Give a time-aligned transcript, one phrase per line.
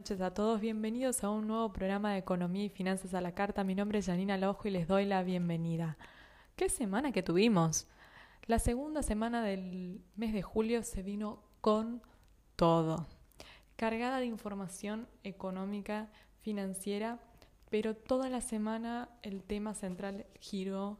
[0.00, 3.34] Buenas noches a todos, bienvenidos a un nuevo programa de Economía y Finanzas a la
[3.34, 3.64] Carta.
[3.64, 5.98] Mi nombre es Janina Lojo y les doy la bienvenida.
[6.56, 7.86] ¿Qué semana que tuvimos?
[8.46, 12.00] La segunda semana del mes de julio se vino con
[12.56, 13.08] todo,
[13.76, 16.08] cargada de información económica,
[16.38, 17.18] financiera,
[17.68, 20.98] pero toda la semana el tema central giró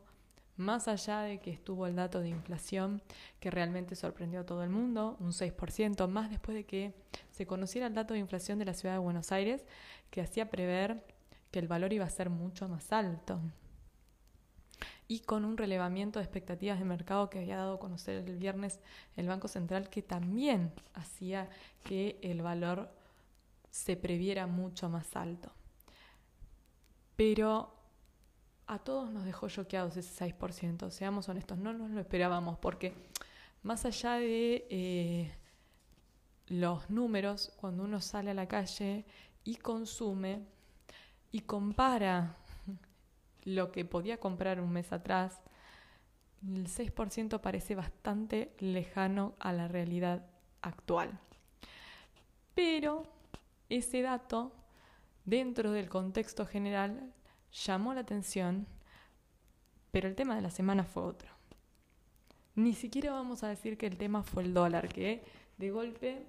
[0.61, 3.03] más allá de que estuvo el dato de inflación
[3.41, 6.95] que realmente sorprendió a todo el mundo, un 6%, más después de que
[7.31, 9.65] se conociera el dato de inflación de la ciudad de Buenos Aires,
[10.11, 11.05] que hacía prever
[11.51, 13.41] que el valor iba a ser mucho más alto.
[15.09, 18.79] Y con un relevamiento de expectativas de mercado que había dado a conocer el viernes
[19.17, 21.49] el Banco Central, que también hacía
[21.83, 22.95] que el valor
[23.71, 25.51] se previera mucho más alto.
[27.17, 27.80] Pero
[28.71, 32.95] a todos nos dejó choqueados ese 6%, seamos honestos, no nos lo esperábamos, porque
[33.65, 35.33] más allá de eh,
[36.47, 39.05] los números, cuando uno sale a la calle
[39.43, 40.45] y consume
[41.33, 42.37] y compara
[43.43, 45.41] lo que podía comprar un mes atrás,
[46.47, 50.25] el 6% parece bastante lejano a la realidad
[50.63, 51.19] actual.
[52.55, 53.03] Pero
[53.69, 54.53] ese dato,
[55.25, 57.13] dentro del contexto general,
[57.53, 58.67] llamó la atención,
[59.91, 61.31] pero el tema de la semana fue otro.
[62.55, 65.25] Ni siquiera vamos a decir que el tema fue el dólar, que
[65.57, 66.27] de golpe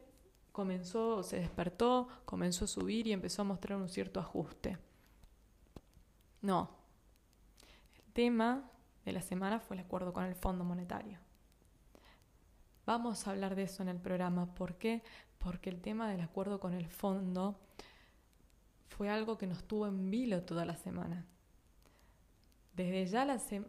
[0.51, 4.77] comenzó, se despertó, comenzó a subir y empezó a mostrar un cierto ajuste.
[6.41, 6.69] No.
[7.95, 8.69] El tema
[9.05, 11.19] de la semana fue el acuerdo con el Fondo Monetario.
[12.85, 14.53] Vamos a hablar de eso en el programa.
[14.53, 15.03] ¿Por qué?
[15.37, 17.59] Porque el tema del acuerdo con el fondo
[18.97, 21.25] fue algo que nos tuvo en vilo toda la semana.
[22.73, 23.25] Desde ya,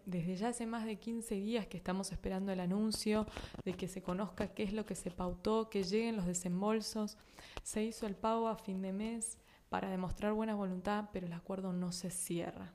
[0.07, 3.27] desde ya hace más de 15 días que estamos esperando el anuncio
[3.65, 7.19] de que se conozca qué es lo que se pautó, que lleguen los desembolsos.
[7.63, 11.73] Se hizo el pago a fin de mes para demostrar buena voluntad, pero el acuerdo
[11.73, 12.73] no se cierra.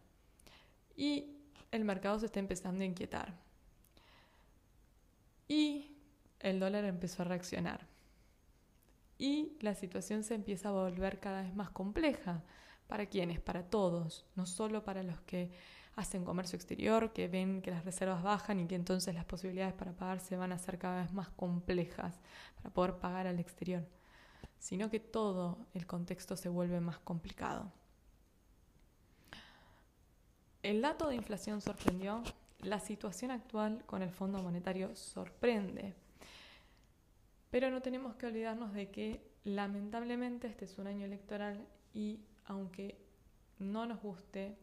[0.95, 1.37] Y
[1.71, 3.33] el mercado se está empezando a inquietar.
[5.47, 5.97] Y
[6.39, 7.96] el dólar empezó a reaccionar
[9.17, 12.43] y la situación se empieza a volver cada vez más compleja.
[12.87, 13.39] ¿Para quiénes?
[13.39, 15.51] Para todos, no solo para los que
[15.95, 19.93] hacen comercio exterior, que ven que las reservas bajan y que entonces las posibilidades para
[19.93, 22.19] pagar se van a hacer cada vez más complejas
[22.55, 23.83] para poder pagar al exterior,
[24.59, 27.71] sino que todo el contexto se vuelve más complicado.
[30.61, 32.21] El dato de inflación sorprendió,
[32.59, 35.95] la situación actual con el Fondo Monetario sorprende
[37.49, 42.97] pero no tenemos que olvidarnos de que lamentablemente este es un año electoral y aunque
[43.59, 44.57] no nos guste,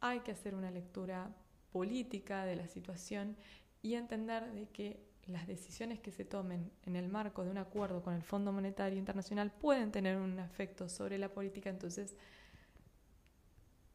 [0.00, 1.30] hay que hacer una lectura
[1.70, 3.36] política de la situación
[3.82, 8.02] y entender de que las decisiones que se tomen en el marco de un acuerdo
[8.02, 12.16] con el Fondo Monetario Internacional pueden tener un efecto sobre la política, entonces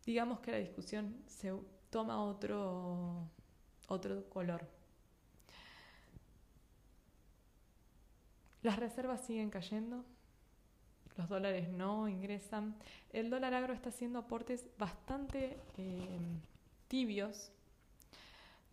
[0.06, 1.54] digamos que la discusión se
[1.90, 3.30] toma otro,
[3.88, 4.77] otro color.
[8.68, 10.04] Las reservas siguen cayendo,
[11.16, 12.76] los dólares no ingresan.
[13.14, 16.20] El dólar agro está haciendo aportes bastante eh,
[16.90, 17.54] tibios.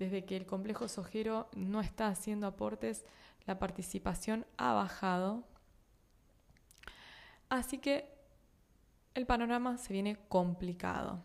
[0.00, 3.04] Desde que el complejo sojero no está haciendo aportes,
[3.47, 5.44] la participación ha bajado.
[7.49, 8.12] Así que
[9.15, 11.22] el panorama se viene complicado.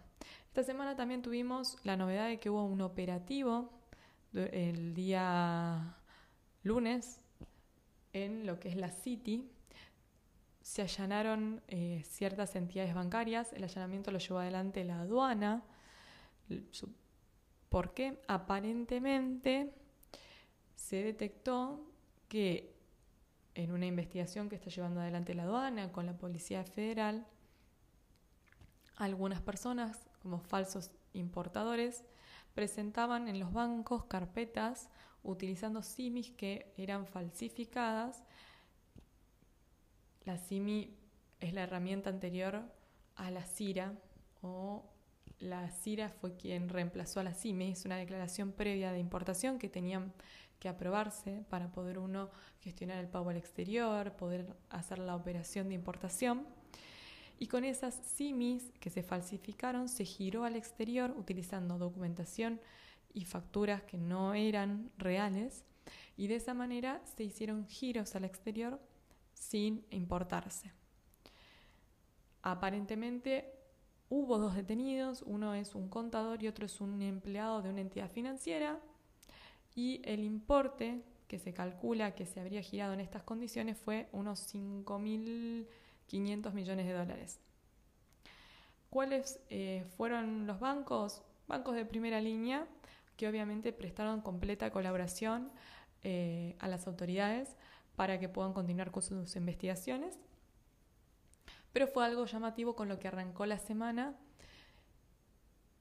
[0.50, 3.72] Esta semana también tuvimos la novedad de que hubo un operativo
[4.32, 5.96] el día
[6.62, 7.20] lunes
[8.14, 9.50] en lo que es la City,
[10.62, 15.64] se allanaron eh, ciertas entidades bancarias, el allanamiento lo llevó adelante la aduana.
[17.70, 18.22] ¿Por qué?
[18.28, 19.74] Aparentemente
[20.76, 21.86] se detectó
[22.28, 22.76] que
[23.56, 27.26] en una investigación que está llevando adelante la aduana con la Policía Federal,
[28.96, 32.04] algunas personas como falsos importadores
[32.54, 34.90] presentaban en los bancos carpetas
[35.24, 38.24] utilizando simis que eran falsificadas.
[40.26, 40.96] La simi
[41.40, 42.64] es la herramienta anterior
[43.16, 43.94] a la CIRA
[44.42, 44.84] o
[45.40, 49.70] la CIRA fue quien reemplazó a la CIMI, es una declaración previa de importación que
[49.70, 50.14] tenían
[50.60, 52.30] que aprobarse para poder uno
[52.60, 56.46] gestionar el pago al exterior, poder hacer la operación de importación.
[57.38, 62.60] Y con esas CIMIs que se falsificaron se giró al exterior utilizando documentación
[63.14, 65.64] y facturas que no eran reales
[66.18, 68.80] y de esa manera se hicieron giros al exterior
[69.34, 70.72] sin importarse.
[72.42, 73.54] Aparentemente
[74.10, 78.10] hubo dos detenidos, uno es un contador y otro es un empleado de una entidad
[78.10, 78.80] financiera
[79.76, 84.54] y el importe que se calcula que se habría girado en estas condiciones fue unos
[84.54, 85.68] 5.000
[86.10, 87.40] 500 millones de dólares.
[88.90, 91.22] ¿Cuáles eh, fueron los bancos?
[91.48, 92.68] Bancos de primera línea
[93.20, 95.52] que obviamente prestaron completa colaboración
[96.04, 97.58] eh, a las autoridades
[97.98, 100.18] para que puedan continuar con sus investigaciones.
[101.74, 104.16] Pero fue algo llamativo con lo que arrancó la semana.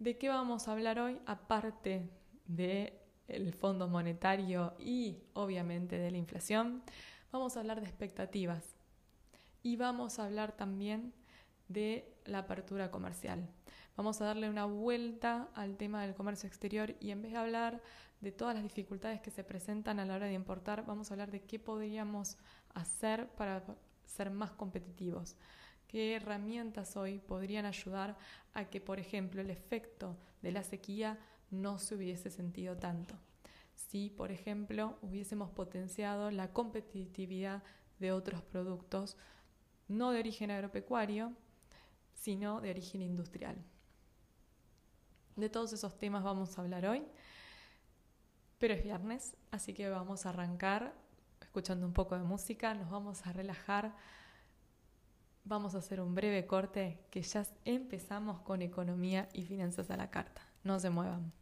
[0.00, 1.20] ¿De qué vamos a hablar hoy?
[1.26, 2.10] Aparte
[2.48, 6.82] del Fondo Monetario y obviamente de la inflación,
[7.30, 8.74] vamos a hablar de expectativas
[9.62, 11.14] y vamos a hablar también
[11.68, 13.48] de la apertura comercial.
[13.98, 17.82] Vamos a darle una vuelta al tema del comercio exterior y en vez de hablar
[18.20, 21.32] de todas las dificultades que se presentan a la hora de importar, vamos a hablar
[21.32, 22.38] de qué podríamos
[22.74, 23.64] hacer para
[24.04, 25.34] ser más competitivos.
[25.88, 28.16] ¿Qué herramientas hoy podrían ayudar
[28.54, 31.18] a que, por ejemplo, el efecto de la sequía
[31.50, 33.16] no se hubiese sentido tanto?
[33.74, 37.64] Si, por ejemplo, hubiésemos potenciado la competitividad
[37.98, 39.16] de otros productos,
[39.88, 41.32] no de origen agropecuario,
[42.14, 43.56] sino de origen industrial.
[45.38, 47.06] De todos esos temas vamos a hablar hoy,
[48.58, 50.92] pero es viernes, así que vamos a arrancar
[51.40, 53.94] escuchando un poco de música, nos vamos a relajar,
[55.44, 60.10] vamos a hacer un breve corte que ya empezamos con economía y finanzas a la
[60.10, 60.42] carta.
[60.64, 61.32] No se muevan.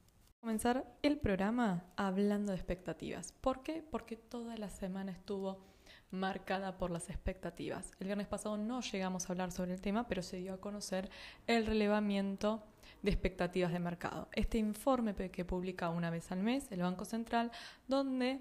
[0.42, 3.32] Comenzar el programa hablando de expectativas.
[3.32, 3.82] ¿Por qué?
[3.82, 5.64] Porque toda la semana estuvo
[6.10, 7.92] marcada por las expectativas.
[7.98, 11.08] El viernes pasado no llegamos a hablar sobre el tema, pero se dio a conocer
[11.46, 12.62] el relevamiento
[13.06, 14.28] de expectativas de mercado.
[14.32, 17.50] Este informe que publica una vez al mes el Banco Central,
[17.88, 18.40] donde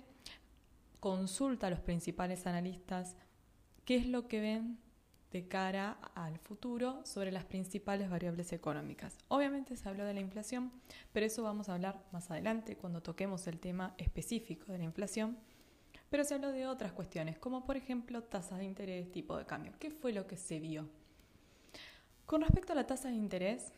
[1.00, 3.16] consulta a los principales analistas
[3.86, 4.78] qué es lo que ven
[5.32, 9.18] de cara al futuro sobre las principales variables económicas.
[9.28, 10.72] Obviamente se habló de la inflación,
[11.14, 15.38] pero eso vamos a hablar más adelante cuando toquemos el tema específico de la inflación
[16.10, 19.74] pero se habló de otras cuestiones, como por ejemplo tasas de interés, tipo de cambio.
[19.80, 20.88] ¿Qué fue lo que se vio?
[22.26, 23.74] Con respecto a la tasa de interés,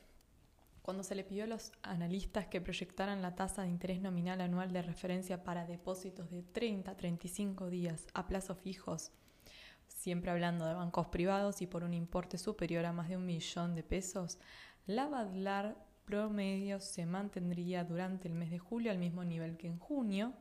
[0.87, 4.71] cuando se le pidió a los analistas que proyectaran la tasa de interés nominal anual
[4.71, 9.11] de referencia para depósitos de 30 a 35 días a plazos fijos,
[9.89, 13.75] siempre hablando de bancos privados y por un importe superior a más de un millón
[13.75, 14.39] de pesos,
[14.85, 15.75] la Badlar
[16.05, 20.31] promedio se mantendría durante el mes de julio al mismo nivel que en junio,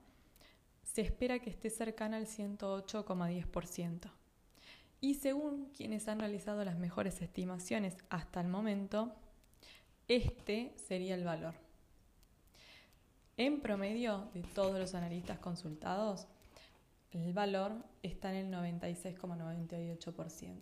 [0.83, 4.11] se espera que esté cercana al 108,10%.
[5.01, 9.15] Y según quienes han realizado las mejores estimaciones hasta el momento,
[10.07, 11.55] este sería el valor.
[13.39, 16.27] En promedio de todos los analistas consultados,
[17.11, 17.73] el valor
[18.03, 20.59] está en el 96,98%.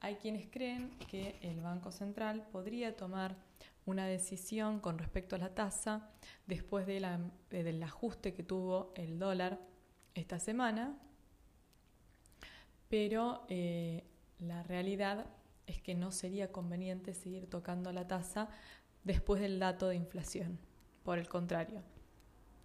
[0.00, 3.34] Hay quienes creen que el Banco Central podría tomar
[3.88, 6.10] una decisión con respecto a la tasa
[6.46, 9.58] después del ajuste que tuvo el dólar
[10.14, 10.98] esta semana,
[12.90, 14.04] pero eh,
[14.40, 15.26] la realidad
[15.66, 18.50] es que no sería conveniente seguir tocando la tasa
[19.04, 20.58] después del dato de inflación.
[21.02, 21.80] Por el contrario,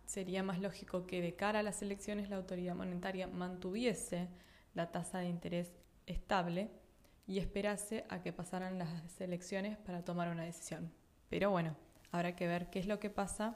[0.05, 4.27] sería más lógico que de cara a las elecciones la autoridad monetaria mantuviese
[4.73, 5.71] la tasa de interés
[6.05, 6.69] estable
[7.27, 10.91] y esperase a que pasaran las elecciones para tomar una decisión.
[11.33, 11.75] Pero bueno,
[12.11, 13.55] habrá que ver qué es lo que pasa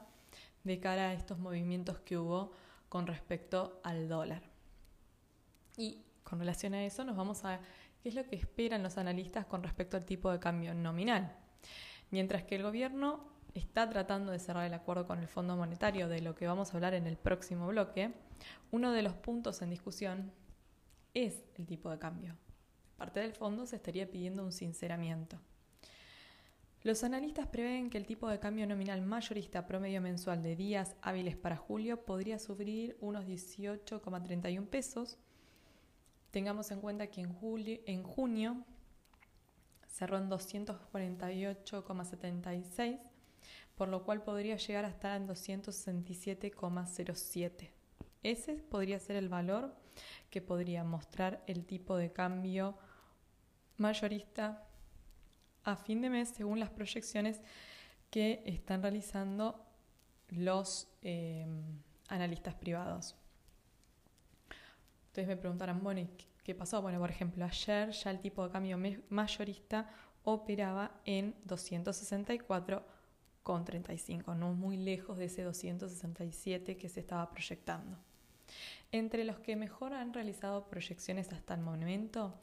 [0.64, 2.50] de cara a estos movimientos que hubo
[2.88, 4.42] con respecto al dólar.
[5.76, 7.60] Y con relación a eso nos vamos a
[8.02, 11.36] qué es lo que esperan los analistas con respecto al tipo de cambio nominal.
[12.10, 13.20] Mientras que el gobierno
[13.54, 16.78] está tratando de cerrar el acuerdo con el Fondo Monetario, de lo que vamos a
[16.78, 18.12] hablar en el próximo bloque,
[18.72, 20.32] uno de los puntos en discusión
[21.14, 22.34] es el tipo de cambio.
[22.96, 25.38] parte del fondo se estaría pidiendo un sinceramiento.
[26.84, 31.36] Los analistas prevén que el tipo de cambio nominal mayorista promedio mensual de días hábiles
[31.36, 35.18] para julio podría sufrir unos 18,31 pesos.
[36.30, 38.64] Tengamos en cuenta que en, julio, en junio
[39.88, 43.00] cerró en 248,76
[43.78, 47.70] por lo cual podría llegar a estar en 267,07.
[48.24, 49.76] Ese podría ser el valor
[50.30, 52.76] que podría mostrar el tipo de cambio
[53.76, 54.67] mayorista
[55.72, 57.40] a fin de mes según las proyecciones
[58.10, 59.64] que están realizando
[60.30, 61.62] los em,
[62.08, 63.16] analistas privados.
[65.06, 66.08] Ustedes me preguntarán, bueno,
[66.44, 66.80] ¿qué pasó?
[66.80, 68.78] Bueno, por ejemplo, ayer ya el tipo de cambio
[69.10, 69.90] mayorista
[70.24, 72.84] operaba en 264
[73.42, 77.96] con 35, no muy lejos de ese 267 que se estaba proyectando.
[78.92, 82.38] Entre los que mejor han realizado proyecciones hasta el momento,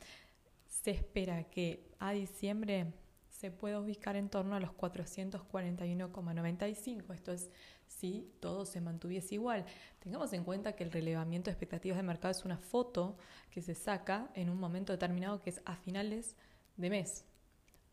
[0.67, 2.93] se espera que a diciembre
[3.39, 7.13] se puede ubicar en torno a los 441,95.
[7.13, 7.51] Esto es
[7.85, 9.65] si todo se mantuviese igual.
[9.99, 13.17] Tengamos en cuenta que el relevamiento de expectativas de mercado es una foto
[13.51, 16.37] que se saca en un momento determinado que es a finales
[16.77, 17.25] de mes.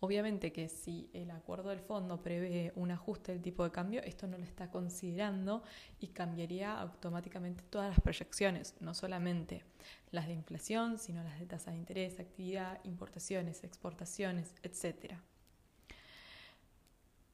[0.04, 4.26] Obviamente que si el acuerdo del fondo prevé un ajuste del tipo de cambio, esto
[4.26, 5.62] no lo está considerando
[6.00, 9.62] y cambiaría automáticamente todas las proyecciones, no solamente
[10.10, 15.14] las de inflación, sino las de tasa de interés, actividad, importaciones, exportaciones, etc.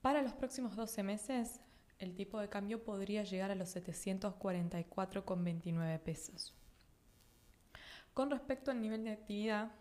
[0.03, 1.63] Para los próximos 12 meses,
[1.99, 6.53] el tipo de cambio podría llegar a los 744,29 pesos.
[8.13, 9.73] Con respecto al nivel de actividad,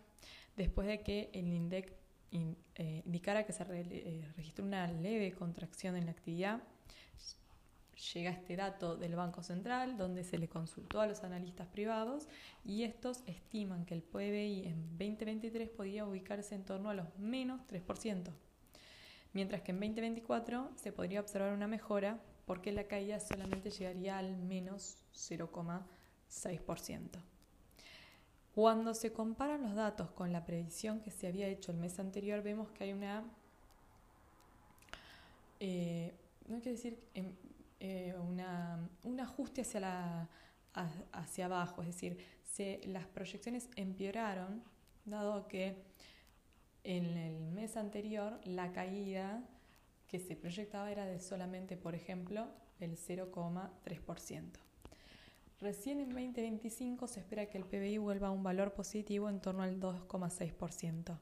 [0.56, 1.97] después de que el INDEC
[2.30, 6.62] eh, indicara que se eh, registró una leve contracción en la actividad,
[8.14, 12.28] llega este dato del Banco Central donde se le consultó a los analistas privados
[12.64, 17.60] y estos estiman que el PBI en 2023 podía ubicarse en torno a los menos
[17.66, 18.30] 3%,
[19.32, 24.36] mientras que en 2024 se podría observar una mejora porque la caída solamente llegaría al
[24.36, 27.18] menos 0,6%.
[28.58, 32.42] Cuando se comparan los datos con la previsión que se había hecho el mes anterior,
[32.42, 33.22] vemos que hay una,
[35.60, 36.12] eh,
[36.48, 37.36] no quiero decir em,
[37.78, 40.28] eh, un ajuste hacia, la,
[41.12, 44.64] hacia abajo, es decir, se, las proyecciones empeoraron,
[45.04, 45.76] dado que
[46.82, 49.40] en el mes anterior la caída
[50.08, 52.48] que se proyectaba era de solamente, por ejemplo,
[52.80, 54.67] el 0,3%.
[55.60, 59.64] Recién en 2025 se espera que el PBI vuelva a un valor positivo en torno
[59.64, 61.18] al 2,6%.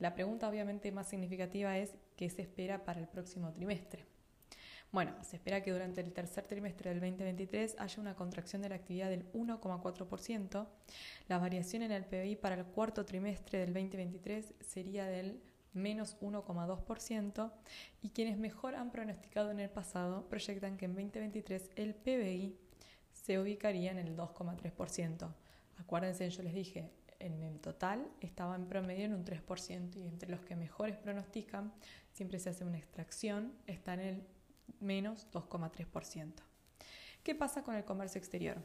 [0.00, 4.04] La pregunta obviamente más significativa es qué se espera para el próximo trimestre.
[4.90, 8.74] Bueno, se espera que durante el tercer trimestre del 2023 haya una contracción de la
[8.74, 10.66] actividad del 1,4%.
[11.28, 15.40] La variación en el PBI para el cuarto trimestre del 2023 sería del
[15.72, 17.52] menos 1,2%
[18.02, 22.58] y quienes mejor han pronosticado en el pasado proyectan que en 2023 el PBI
[23.22, 25.32] se ubicaría en el 2,3%.
[25.78, 30.40] Acuérdense, yo les dije, en total estaba en promedio en un 3% y entre los
[30.40, 31.72] que mejores pronostican,
[32.12, 34.26] siempre se hace una extracción, está en el
[34.80, 36.32] menos 2,3%.
[37.22, 38.56] ¿Qué pasa con el comercio exterior?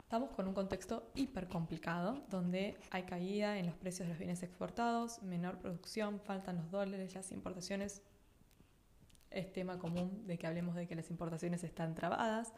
[0.00, 4.42] Estamos con un contexto hiper complicado, donde hay caída en los precios de los bienes
[4.42, 8.02] exportados, menor producción, faltan los dólares, las importaciones
[9.30, 12.52] es tema común de que hablemos de que las importaciones están trabadas.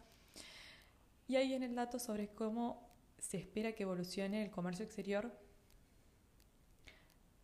[1.28, 5.30] Y ahí en el dato sobre cómo se espera que evolucione el comercio exterior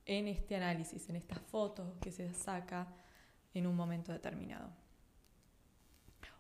[0.07, 2.89] en este análisis, en estas fotos que se saca
[3.55, 4.71] en un momento determinado.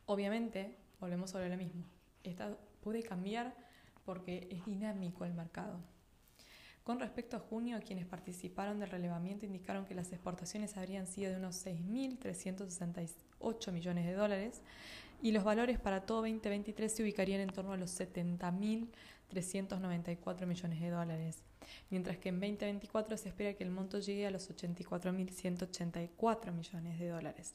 [0.06, 1.84] Obviamente, volvemos sobre lo mismo,
[2.24, 3.54] esta puede cambiar
[4.04, 5.78] porque es dinámico el mercado.
[6.88, 11.36] Con respecto a junio, quienes participaron del relevamiento indicaron que las exportaciones habrían sido de
[11.36, 14.62] unos 6.368 millones de dólares
[15.20, 20.88] y los valores para todo 2023 se ubicarían en torno a los 70.394 millones de
[20.88, 21.42] dólares,
[21.90, 27.08] mientras que en 2024 se espera que el monto llegue a los 84.184 millones de
[27.08, 27.54] dólares.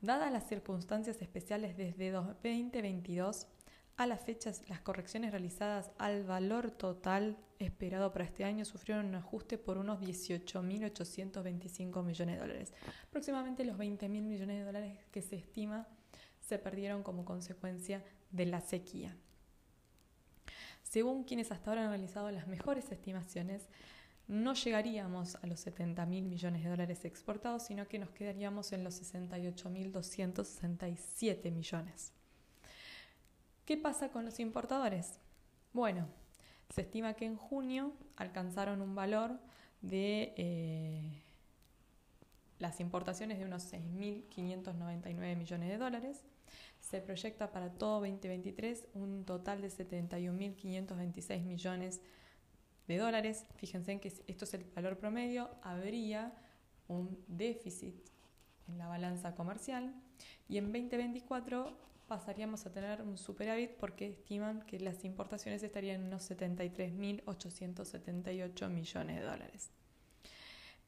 [0.00, 3.48] Dadas las circunstancias especiales desde 2022,
[3.96, 9.14] a las fechas, las correcciones realizadas al valor total esperado para este año sufrieron un
[9.14, 12.74] ajuste por unos 18.825 millones de dólares.
[13.08, 15.88] Aproximadamente los 20.000 millones de dólares que se estima
[16.40, 19.16] se perdieron como consecuencia de la sequía.
[20.82, 23.70] Según quienes hasta ahora han realizado las mejores estimaciones,
[24.28, 29.00] no llegaríamos a los 70.000 millones de dólares exportados, sino que nos quedaríamos en los
[29.00, 32.12] 68.267 millones.
[33.66, 35.18] ¿Qué pasa con los importadores?
[35.72, 36.06] Bueno,
[36.72, 39.40] se estima que en junio alcanzaron un valor
[39.82, 41.20] de eh,
[42.60, 46.22] las importaciones de unos 6.599 millones de dólares.
[46.78, 52.00] Se proyecta para todo 2023 un total de 71.526 millones
[52.86, 53.46] de dólares.
[53.56, 55.50] Fíjense en que esto es el valor promedio.
[55.62, 56.32] Habría
[56.86, 57.96] un déficit
[58.68, 59.92] en la balanza comercial
[60.48, 66.06] y en 2024 pasaríamos a tener un superávit porque estiman que las importaciones estarían en
[66.08, 69.70] unos 73.878 millones de dólares.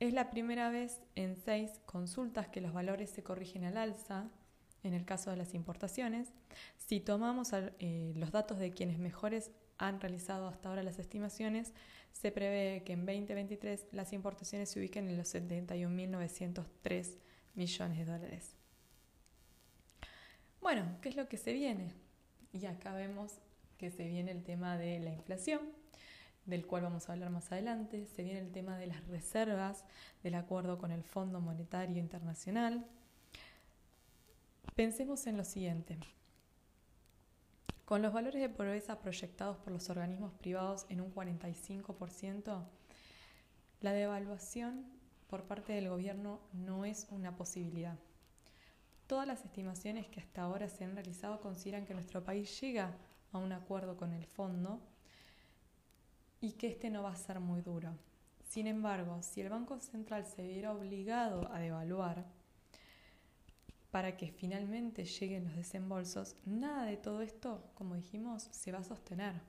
[0.00, 4.30] Es la primera vez en seis consultas que los valores se corrigen al alza
[4.84, 6.32] en el caso de las importaciones.
[6.76, 11.72] Si tomamos eh, los datos de quienes mejores han realizado hasta ahora las estimaciones,
[12.12, 17.18] se prevé que en 2023 las importaciones se ubiquen en los 71.903
[17.54, 18.57] millones de dólares.
[20.60, 21.92] Bueno, ¿qué es lo que se viene?
[22.52, 23.38] Y acá vemos
[23.78, 25.60] que se viene el tema de la inflación.
[26.46, 28.06] del cual vamos a hablar más adelante.
[28.06, 29.84] Se viene el tema de las reservas
[30.22, 32.86] del acuerdo con el Fondo Monetario Internacional.
[34.74, 35.98] Pensemos en lo siguiente.
[37.84, 42.64] Con los valores de pobreza proyectados por los organismos privados en un 45%,
[43.82, 44.86] la devaluación
[45.28, 47.98] por parte del gobierno no es una posibilidad.
[49.08, 52.94] Todas las estimaciones que hasta ahora se han realizado consideran que nuestro país llega
[53.32, 54.82] a un acuerdo con el fondo
[56.42, 57.96] y que este no va a ser muy duro.
[58.44, 62.26] Sin embargo, si el Banco Central se viera obligado a devaluar
[63.90, 68.84] para que finalmente lleguen los desembolsos, nada de todo esto, como dijimos, se va a
[68.84, 69.40] sostener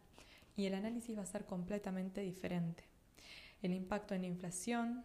[0.55, 2.85] y el análisis va a ser completamente diferente.
[3.61, 5.03] El impacto en la inflación,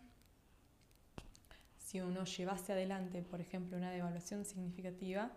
[1.95, 5.31] si uno llevase adelante, por ejemplo, una devaluación significativa,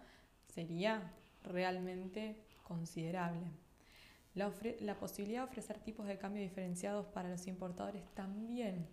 [0.48, 3.46] sería realmente considerable.
[4.34, 8.88] La, la, posibilidad de ofrecer tipos de cambio diferenciados para los importadores también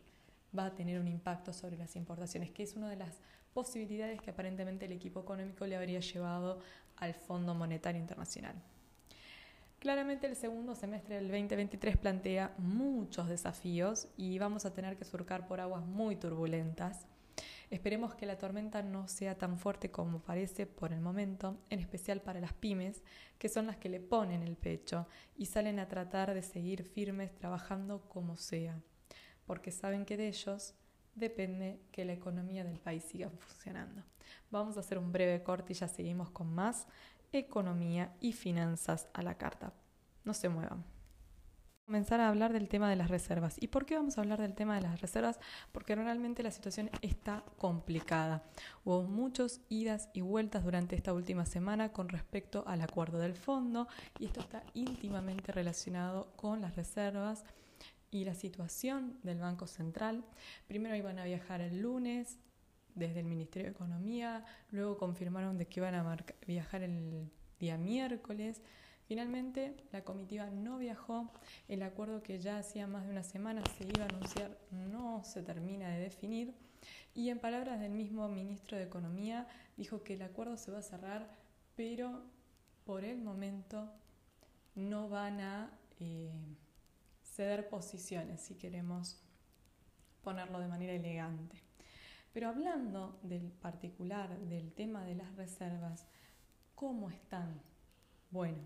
[0.55, 3.23] va a tener un impacto sobre las importaciones, que es una de las
[3.55, 6.61] posibilidades que aparentemente el equipo económico le habría llevado
[6.97, 8.57] al Fondo Monetario Internacional.
[9.79, 15.47] Claramente el segundo semestre del 2023 plantea muchos desafíos y vamos a tener que surcar
[15.47, 17.07] por aguas muy turbulentas.
[17.71, 22.21] Esperemos que la tormenta no sea tan fuerte como parece por el momento, en especial
[22.21, 23.03] para las pymes,
[23.39, 25.07] que son las que le ponen el pecho
[25.37, 28.81] y salen a tratar de seguir firmes trabajando como sea,
[29.47, 30.75] porque saben que de ellos
[31.15, 34.03] depende que la economía del país siga funcionando.
[34.51, 36.87] Vamos a hacer un breve corte y ya seguimos con más
[37.33, 39.73] economía y finanzas a la carta.
[40.25, 40.94] No se muevan
[41.87, 43.57] comenzar a hablar del tema de las reservas.
[43.61, 45.39] ¿Y por qué vamos a hablar del tema de las reservas?
[45.71, 48.43] Porque realmente la situación está complicada.
[48.85, 53.87] Hubo muchos idas y vueltas durante esta última semana con respecto al acuerdo del fondo
[54.19, 57.45] y esto está íntimamente relacionado con las reservas
[58.11, 60.25] y la situación del Banco Central.
[60.67, 62.39] Primero iban a viajar el lunes
[62.95, 68.63] desde el Ministerio de Economía, luego confirmaron de que iban a viajar el día miércoles.
[69.07, 71.31] Finalmente, la comitiva no viajó,
[71.69, 75.43] el acuerdo que ya hacía más de una semana se iba a anunciar no se
[75.43, 76.55] termina de definir
[77.15, 80.83] y en palabras del mismo ministro de Economía dijo que el acuerdo se va a
[80.83, 81.29] cerrar,
[81.77, 82.23] pero
[82.85, 83.91] por el momento
[84.75, 86.33] no van a eh,
[87.23, 89.21] ceder posiciones, si queremos
[90.23, 91.63] ponerlo de manera elegante.
[92.33, 96.07] Pero hablando del particular, del tema de las reservas,
[96.75, 97.61] ¿cómo están?
[98.31, 98.59] Bueno,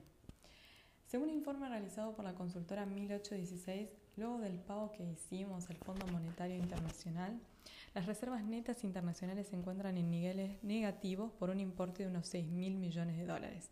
[1.08, 6.56] según informe realizado por la consultora 1816, luego del pago que hicimos al Fondo Monetario
[6.56, 7.40] Internacional,
[7.94, 12.48] las reservas netas internacionales se encuentran en niveles negativos por un importe de unos 6
[12.48, 13.70] mil millones de dólares.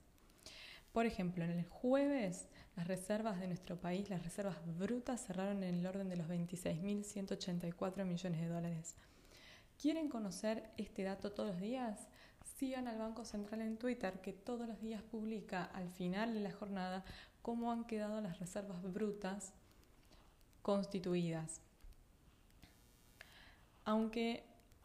[0.92, 5.74] Por ejemplo, en el jueves, las reservas de nuestro país, las reservas brutas, cerraron en
[5.74, 8.94] el orden de los 26.184 millones de dólares.
[9.78, 12.08] ¿Quieren conocer este dato todos los días?
[12.56, 16.50] Sigan al Banco Central en Twitter, que todos los días publica al final de la
[16.50, 17.04] jornada
[17.42, 19.52] cómo han quedado las reservas brutas
[20.62, 21.60] constituidas.
[23.84, 24.42] Aunque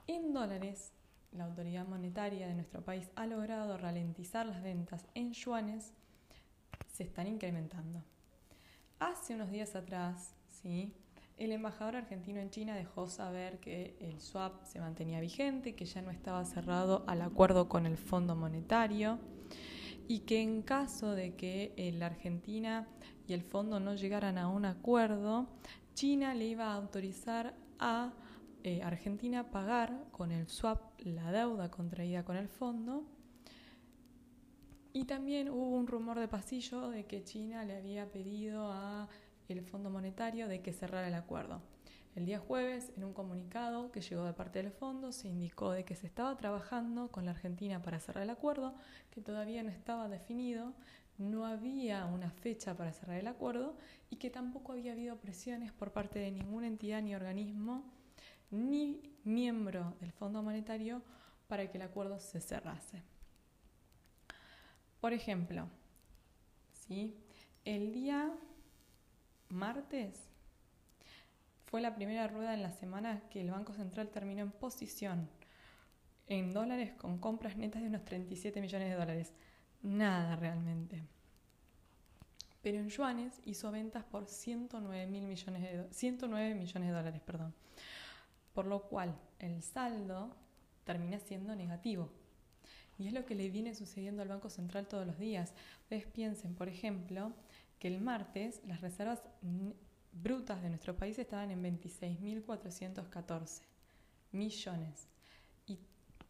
[0.07, 0.91] en dólares
[1.31, 5.93] la autoridad monetaria de nuestro país ha logrado ralentizar las ventas en yuanes,
[6.91, 8.03] se están incrementando.
[8.99, 10.93] Hace unos días atrás, ¿sí?
[11.43, 16.03] El embajador argentino en China dejó saber que el swap se mantenía vigente, que ya
[16.03, 19.17] no estaba cerrado al acuerdo con el Fondo Monetario
[20.07, 22.87] y que en caso de que la Argentina
[23.27, 25.47] y el fondo no llegaran a un acuerdo,
[25.95, 28.13] China le iba a autorizar a
[28.63, 33.03] eh, Argentina pagar con el swap la deuda contraída con el fondo.
[34.93, 39.09] Y también hubo un rumor de pasillo de que China le había pedido a
[39.57, 41.61] el Fondo Monetario de que cerrara el acuerdo.
[42.15, 45.85] El día jueves, en un comunicado que llegó de parte del fondo, se indicó de
[45.85, 48.75] que se estaba trabajando con la Argentina para cerrar el acuerdo,
[49.11, 50.73] que todavía no estaba definido,
[51.17, 53.77] no había una fecha para cerrar el acuerdo
[54.09, 57.85] y que tampoco había habido presiones por parte de ninguna entidad ni organismo
[58.49, 61.01] ni miembro del Fondo Monetario
[61.47, 63.03] para que el acuerdo se cerrase.
[64.99, 65.67] Por ejemplo,
[66.73, 67.15] ¿sí?
[67.65, 68.31] el día
[69.51, 70.29] martes
[71.65, 75.29] fue la primera rueda en la semana que el Banco Central terminó en posición
[76.27, 79.33] en dólares con compras netas de unos 37 millones de dólares.
[79.83, 81.03] Nada realmente.
[82.61, 87.21] Pero en yuanes hizo ventas por 109, mil millones de, 109 millones de dólares.
[87.25, 87.53] Perdón.
[88.53, 90.35] Por lo cual el saldo
[90.83, 92.09] termina siendo negativo.
[92.97, 95.53] Y es lo que le viene sucediendo al Banco Central todos los días.
[95.83, 97.33] Ustedes piensen, por ejemplo,
[97.81, 99.23] que el martes las reservas
[100.11, 103.63] brutas de nuestro país estaban en 26.414
[104.31, 105.07] millones.
[105.65, 105.79] Y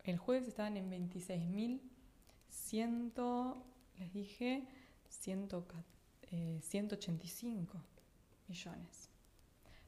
[0.06, 3.64] el jueves estaban en 26.100,
[3.98, 4.66] les dije,
[5.10, 6.62] 185 eh,
[8.48, 9.10] millones.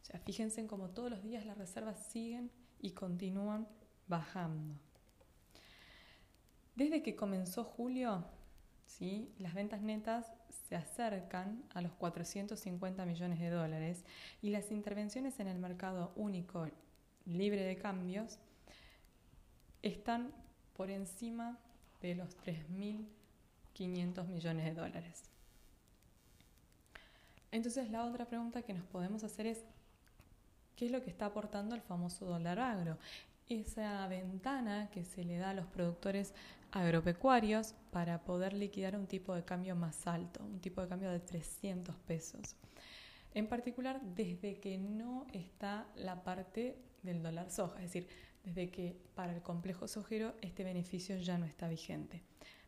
[0.01, 3.69] O sea, fíjense en cómo todos los días las reservas siguen y continúan
[4.09, 4.75] bajando.
[6.75, 8.25] Desde que comenzó julio,
[8.85, 9.31] ¿sí?
[9.39, 10.33] las ventas netas
[10.67, 14.03] se acercan a los 450 millones de dólares
[14.41, 16.67] y las intervenciones en el mercado único
[17.25, 18.39] libre de cambios
[19.81, 20.31] están
[20.75, 21.57] por encima
[22.01, 25.23] de los 3.500 millones de dólares.
[27.51, 29.63] Entonces la otra pregunta que nos podemos hacer es,
[30.75, 32.97] ¿qué es lo que está aportando el famoso dólar agro?
[33.49, 36.33] Esa ventana que se le da a los productores
[36.71, 41.19] agropecuarios para poder liquidar un tipo de cambio más alto, un tipo de cambio de
[41.19, 42.55] 300 pesos.
[43.33, 48.07] En particular, desde que no está la parte del dólar soja, es decir,
[48.43, 52.23] desde que para el complejo sojero este beneficio ya no está vigente.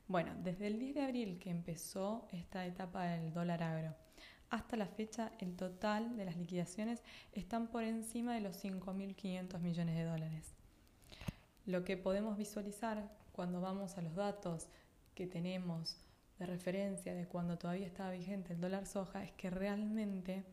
[0.08, 3.96] Bueno, desde el 10 de abril que empezó esta etapa del dólar agro,
[4.50, 7.02] hasta la fecha el total de las liquidaciones
[7.34, 10.65] están por encima de los 5.500 millones de dólares.
[11.66, 14.68] Lo que podemos visualizar cuando vamos a los datos
[15.16, 15.98] que tenemos
[16.40, 20.44] de referencia de cuando todavía estaba vigente el dólar soja es que realmente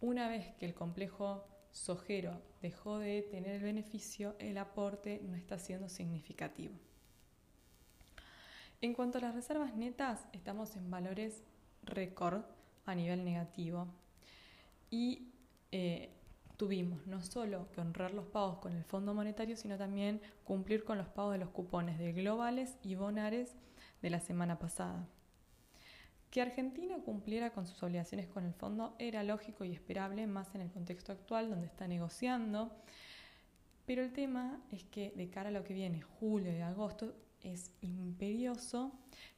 [0.00, 5.58] una vez que el complejo sojero dejó de tener el beneficio, el aporte no está
[5.58, 6.74] siendo significativo.
[8.80, 11.42] En cuanto a las reservas netas, estamos en valores
[11.82, 12.42] récord
[12.86, 13.88] a nivel negativo
[14.90, 15.32] y
[15.72, 16.10] eh,
[16.58, 20.98] tuvimos no solo que honrar los pagos con el Fondo Monetario, sino también cumplir con
[20.98, 23.54] los pagos de los cupones de globales y bonares
[24.02, 25.08] de la semana pasada.
[26.30, 30.60] Que Argentina cumpliera con sus obligaciones con el fondo era lógico y esperable, más en
[30.60, 32.70] el contexto actual donde está negociando.
[33.86, 37.70] Pero el tema es que de cara a lo que viene, julio y agosto, es
[37.80, 38.92] imperioso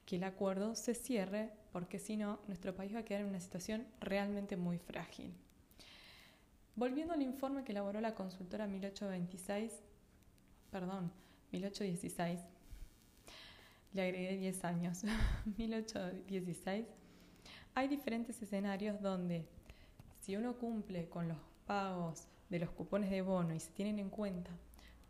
[0.06, 3.40] que el acuerdo se cierre porque si no, nuestro país va a quedar en una
[3.40, 5.34] situación realmente muy frágil.
[6.80, 9.82] Volviendo al informe que elaboró la consultora 1826,
[10.70, 11.12] perdón,
[11.52, 12.40] 1816,
[13.92, 15.02] le agregué 10 años,
[15.58, 16.86] 1816,
[17.74, 19.46] hay diferentes escenarios donde
[20.22, 24.08] si uno cumple con los pagos de los cupones de bono y se tienen en
[24.08, 24.50] cuenta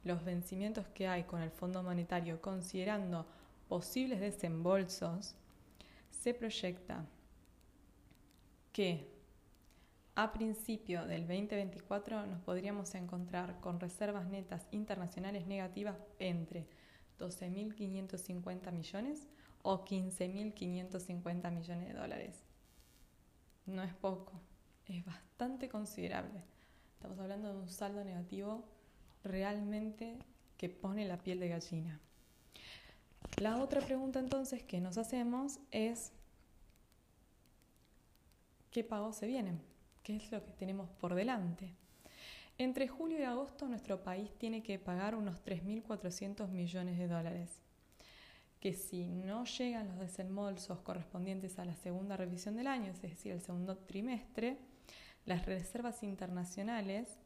[0.03, 3.27] los vencimientos que hay con el Fondo Monetario considerando
[3.69, 5.37] posibles desembolsos,
[6.11, 7.07] se proyecta
[8.73, 9.09] que
[10.23, 16.67] a principio del 2024 nos podríamos encontrar con reservas netas internacionales negativas entre
[17.19, 19.27] 12.550 millones
[19.63, 22.45] o 15.550 millones de dólares.
[23.65, 24.35] No es poco,
[24.89, 26.43] es bastante considerable.
[26.97, 28.63] Estamos hablando de un saldo negativo
[29.25, 30.19] realmente
[30.59, 31.99] que pone la piel de gallina.
[33.39, 36.13] La otra pregunta entonces que nos hacemos es,
[38.71, 39.70] ¿qué pagos se vienen?
[40.11, 41.73] ¿Qué es lo que tenemos por delante?
[42.59, 47.63] Entre julio y agosto nuestro país tiene que pagar unos 3.400 millones de dólares,
[48.59, 53.31] que si no llegan los desembolsos correspondientes a la segunda revisión del año, es decir,
[53.31, 54.59] el segundo trimestre,
[55.27, 57.21] las reservas internacionales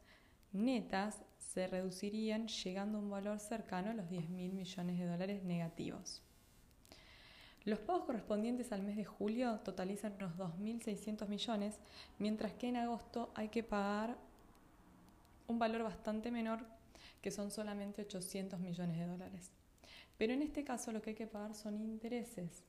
[0.53, 6.23] netas se reducirían llegando a un valor cercano a los 10.000 millones de dólares negativos.
[7.64, 11.79] Los pagos correspondientes al mes de julio totalizan unos 2.600 millones,
[12.18, 14.18] mientras que en agosto hay que pagar
[15.46, 16.61] un valor bastante menor,
[17.22, 19.50] que son solamente 800 millones de dólares.
[20.18, 22.62] Pero en este caso lo que hay que pagar son intereses.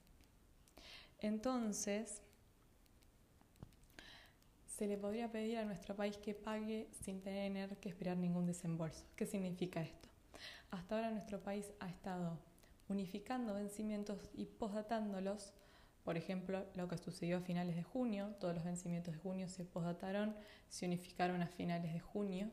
[1.20, 2.22] Entonces,
[4.66, 9.06] se le podría pedir a nuestro país que pague sin tener que esperar ningún desembolso.
[9.16, 10.10] ¿Qué significa esto?
[10.72, 12.38] Hasta ahora nuestro país ha estado
[12.90, 15.54] unificando vencimientos y posdatándolos.
[16.04, 19.66] Por ejemplo, lo que sucedió a finales de junio, todos los vencimientos de junio se
[19.66, 20.36] posdataron,
[20.70, 22.50] se unificaron a finales de junio.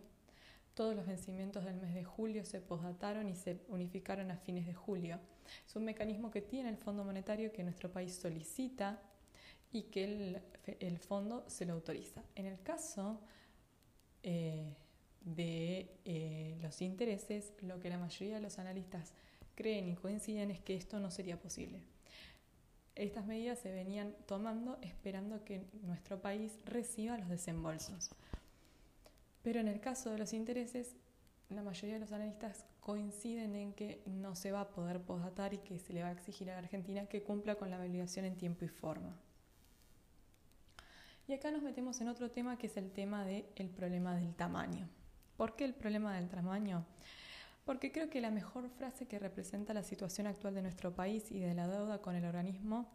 [0.74, 4.72] Todos los vencimientos del mes de julio se posdataron y se unificaron a fines de
[4.72, 5.18] julio.
[5.66, 9.02] Es un mecanismo que tiene el Fondo Monetario que nuestro país solicita
[9.70, 10.42] y que
[10.80, 12.22] el, fondo se lo autoriza.
[12.34, 13.20] En el caso
[14.22, 14.74] eh,
[15.20, 19.12] de eh, los intereses, lo que la mayoría de los analistas
[19.54, 21.82] creen y coinciden es que esto no sería posible.
[22.94, 28.10] Estas medidas se venían tomando esperando que nuestro país reciba los desembolsos.
[29.42, 30.94] Pero en el caso de los intereses,
[31.48, 35.58] la mayoría de los analistas coinciden en que no se va a poder posdatar y
[35.58, 38.36] que se le va a exigir a la Argentina que cumpla con la validación en
[38.36, 39.16] tiempo y forma.
[41.28, 44.88] Y acá nos metemos en otro tema que es el tema del problema del tamaño.
[45.36, 46.84] ¿Por qué el problema del tamaño?
[47.64, 51.38] Porque creo que la mejor frase que representa la situación actual de nuestro país y
[51.38, 52.90] de la deuda con el organismo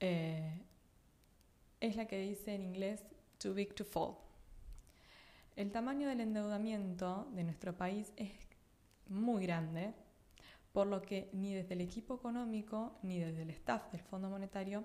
[0.00, 0.60] eh,
[1.80, 3.04] es la que dice en inglés
[3.38, 4.16] too big to fall.
[5.54, 8.32] El tamaño del endeudamiento de nuestro país es
[9.08, 9.94] muy grande,
[10.72, 14.84] por lo que ni desde el equipo económico ni desde el staff del Fondo Monetario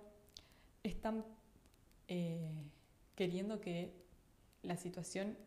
[0.83, 1.25] están
[2.07, 2.51] eh,
[3.15, 3.93] queriendo que
[4.63, 5.37] la situación,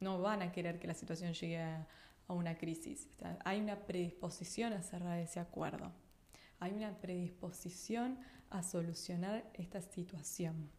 [0.00, 1.86] no van a querer que la situación llegue a,
[2.28, 3.08] a una crisis.
[3.44, 5.92] hay una predisposición a cerrar ese acuerdo.
[6.60, 8.18] Hay una predisposición
[8.50, 10.70] a solucionar esta situación.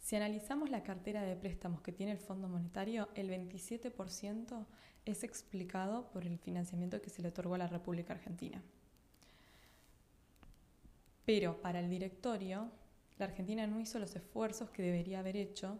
[0.00, 4.66] Si analizamos la cartera de préstamos que tiene el Fondo Monetario, el 27%
[5.04, 8.62] es explicado por el financiamiento que se le otorgó a la República Argentina.
[11.24, 12.68] Pero para el directorio,
[13.18, 15.78] la Argentina no hizo los esfuerzos que debería haber hecho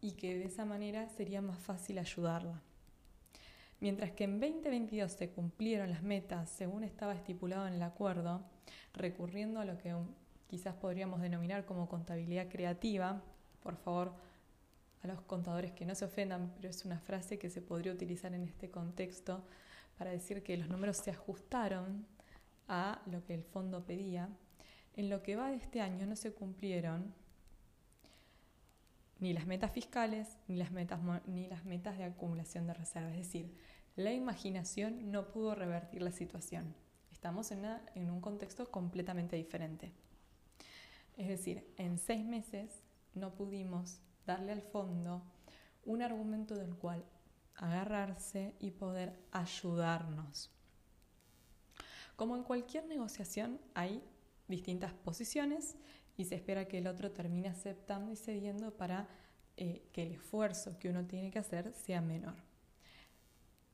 [0.00, 2.62] y que de esa manera sería más fácil ayudarla.
[3.80, 8.42] Mientras que en 2022 se cumplieron las metas según estaba estipulado en el acuerdo,
[8.94, 9.94] recurriendo a lo que
[10.48, 13.22] quizás podríamos denominar como contabilidad creativa.
[13.62, 14.12] Por favor,
[15.02, 18.32] a los contadores que no se ofendan, pero es una frase que se podría utilizar
[18.32, 19.44] en este contexto
[19.98, 22.06] para decir que los números se ajustaron
[22.68, 24.28] a lo que el fondo pedía.
[24.94, 27.14] En lo que va de este año no se cumplieron
[29.18, 33.12] ni las metas fiscales ni las metas, ni las metas de acumulación de reservas.
[33.12, 33.54] Es decir,
[33.96, 36.74] la imaginación no pudo revertir la situación.
[37.10, 39.92] Estamos en, en un contexto completamente diferente.
[41.16, 42.82] Es decir, en seis meses
[43.14, 45.22] no pudimos darle al fondo
[45.84, 47.04] un argumento del cual
[47.54, 50.50] agarrarse y poder ayudarnos.
[52.16, 54.02] Como en cualquier negociación hay
[54.48, 55.76] distintas posiciones
[56.16, 59.08] y se espera que el otro termine aceptando y cediendo para
[59.56, 62.34] eh, que el esfuerzo que uno tiene que hacer sea menor.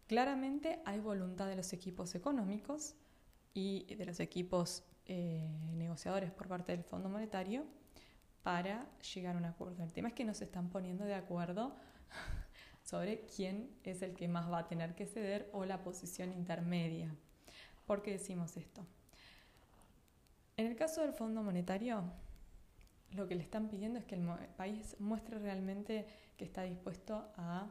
[0.07, 2.94] Claramente hay voluntad de los equipos económicos
[3.55, 7.64] y de los equipos eh, negociadores por parte del Fondo Monetario
[8.42, 9.83] para llegar a un acuerdo.
[9.83, 11.76] El tema es que no se están poniendo de acuerdo
[12.83, 17.14] sobre quién es el que más va a tener que ceder o la posición intermedia.
[17.87, 18.87] ¿Por qué decimos esto?
[20.57, 22.05] En el caso del Fondo Monetario,
[23.14, 27.70] lo que le están pidiendo es que el país muestre realmente que está dispuesto a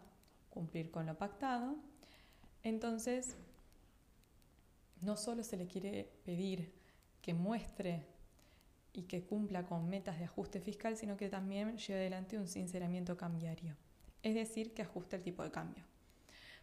[0.49, 1.75] cumplir con lo pactado.
[2.63, 3.35] Entonces,
[5.01, 6.71] no solo se le quiere pedir
[7.21, 8.05] que muestre
[8.93, 13.17] y que cumpla con metas de ajuste fiscal, sino que también lleve adelante un sinceramiento
[13.17, 13.75] cambiario,
[14.21, 15.85] es decir, que ajuste el tipo de cambio.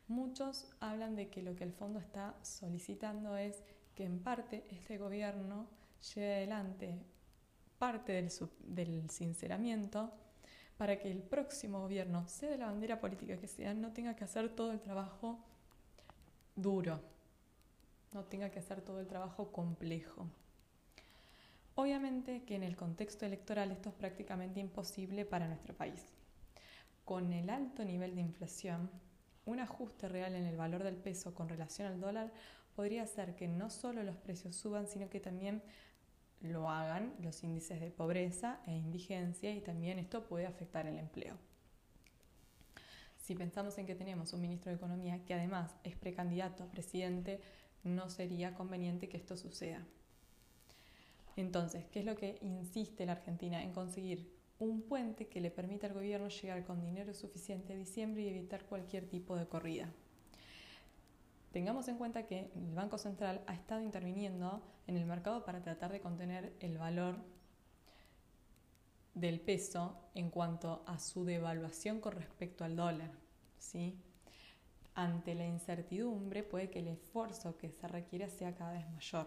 [0.09, 3.62] Muchos hablan de que lo que el fondo está solicitando es
[3.95, 5.67] que en parte este gobierno
[6.14, 6.99] lleve adelante
[7.79, 8.31] parte del,
[8.64, 10.12] del sinceramiento
[10.77, 14.25] para que el próximo gobierno, sea de la bandera política que sea, no tenga que
[14.25, 15.38] hacer todo el trabajo
[16.55, 17.01] duro,
[18.12, 20.27] no tenga que hacer todo el trabajo complejo.
[21.75, 26.05] Obviamente que en el contexto electoral esto es prácticamente imposible para nuestro país.
[27.05, 28.91] Con el alto nivel de inflación,
[29.47, 32.33] un ajuste real en el valor del peso con relación al dólar
[32.77, 35.62] podría hacer que no solo los precios suban, sino que también
[36.40, 41.37] lo hagan los índices de pobreza e indigencia y también esto puede afectar el empleo.
[43.18, 47.40] Si pensamos en que tenemos un ministro de Economía que además es precandidato a presidente,
[47.85, 49.85] no sería conveniente que esto suceda.
[51.37, 53.62] Entonces, ¿qué es lo que insiste la Argentina?
[53.62, 58.22] En conseguir un puente que le permita al gobierno llegar con dinero suficiente a diciembre
[58.22, 59.92] y evitar cualquier tipo de corrida.
[61.52, 65.92] Tengamos en cuenta que el Banco Central ha estado interviniendo en el mercado para tratar
[65.92, 67.16] de contener el valor
[69.14, 73.11] del peso en cuanto a su devaluación con respecto al dólar.
[73.58, 73.98] ¿sí?
[74.94, 79.26] Ante la incertidumbre puede que el esfuerzo que se requiere sea cada vez mayor.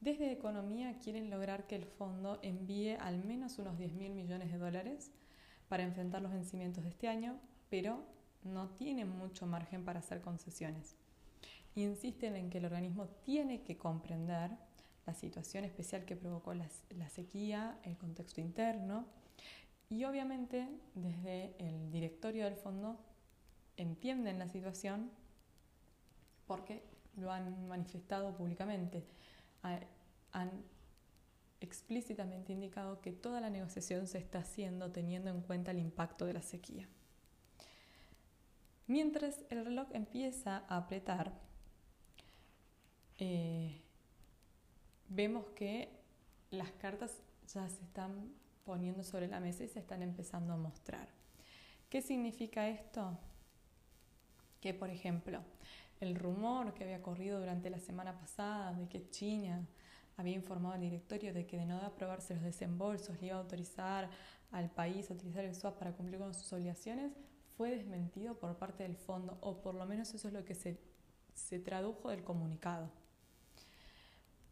[0.00, 4.58] Desde Economía quieren lograr que el fondo envíe al menos unos 10 mil millones de
[4.58, 5.12] dólares
[5.68, 7.38] para enfrentar los vencimientos de este año,
[7.70, 8.04] pero
[8.44, 10.96] no tienen mucho margen para hacer concesiones.
[11.74, 14.50] Insisten en que el organismo tiene que comprender
[15.06, 19.06] la situación especial que provocó la, la sequía, el contexto interno,
[19.88, 22.98] y obviamente desde el directorio del fondo
[23.76, 25.10] entienden la situación
[26.46, 26.82] porque
[27.16, 29.04] lo han manifestado públicamente
[30.32, 30.50] han
[31.60, 36.32] explícitamente indicado que toda la negociación se está haciendo teniendo en cuenta el impacto de
[36.32, 36.88] la sequía.
[38.86, 41.32] Mientras el reloj empieza a apretar,
[43.18, 43.80] eh,
[45.08, 45.88] vemos que
[46.50, 48.32] las cartas ya se están
[48.64, 51.08] poniendo sobre la mesa y se están empezando a mostrar.
[51.88, 53.18] ¿Qué significa esto?
[54.60, 55.42] Que, por ejemplo,
[56.00, 59.66] el rumor que había corrido durante la semana pasada de que China
[60.16, 64.10] había informado al directorio de que de no aprobarse los desembolsos le iba a autorizar
[64.50, 67.12] al país a utilizar el swap para cumplir con sus obligaciones,
[67.56, 70.78] fue desmentido por parte del fondo, o por lo menos eso es lo que se,
[71.34, 72.90] se tradujo del comunicado.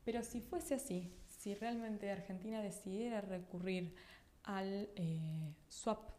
[0.04, 3.94] Pero si fuese así, si realmente Argentina decidiera recurrir
[4.42, 6.10] al eh, swap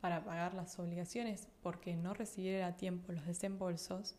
[0.00, 4.16] para pagar las obligaciones porque no recibiera a tiempo los desembolsos,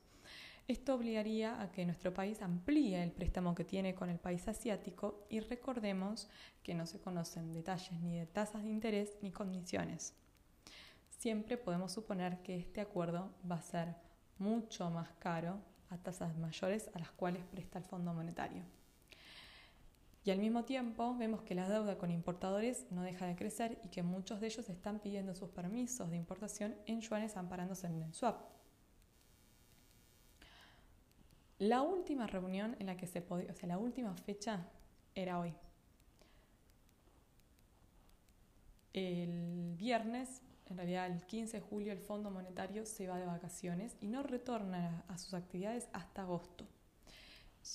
[0.67, 5.25] esto obligaría a que nuestro país amplíe el préstamo que tiene con el país asiático
[5.29, 6.29] y recordemos
[6.63, 10.13] que no se conocen detalles ni de tasas de interés ni condiciones.
[11.21, 13.93] Siempre podemos suponer que este acuerdo va a ser
[14.39, 15.59] mucho más caro
[15.91, 18.63] a tasas mayores a las cuales presta el Fondo Monetario.
[20.25, 23.89] Y al mismo tiempo vemos que la deuda con importadores no deja de crecer y
[23.89, 28.13] que muchos de ellos están pidiendo sus permisos de importación en yuanes amparándose en el
[28.15, 28.41] swap.
[31.59, 34.65] La última reunión en la que se podía, o sea, la última fecha
[35.13, 35.53] era hoy.
[38.93, 43.95] El viernes, en realidad el 15 de julio, el Fondo Monetario se va de vacaciones
[44.01, 46.65] y no retorna a sus actividades hasta agosto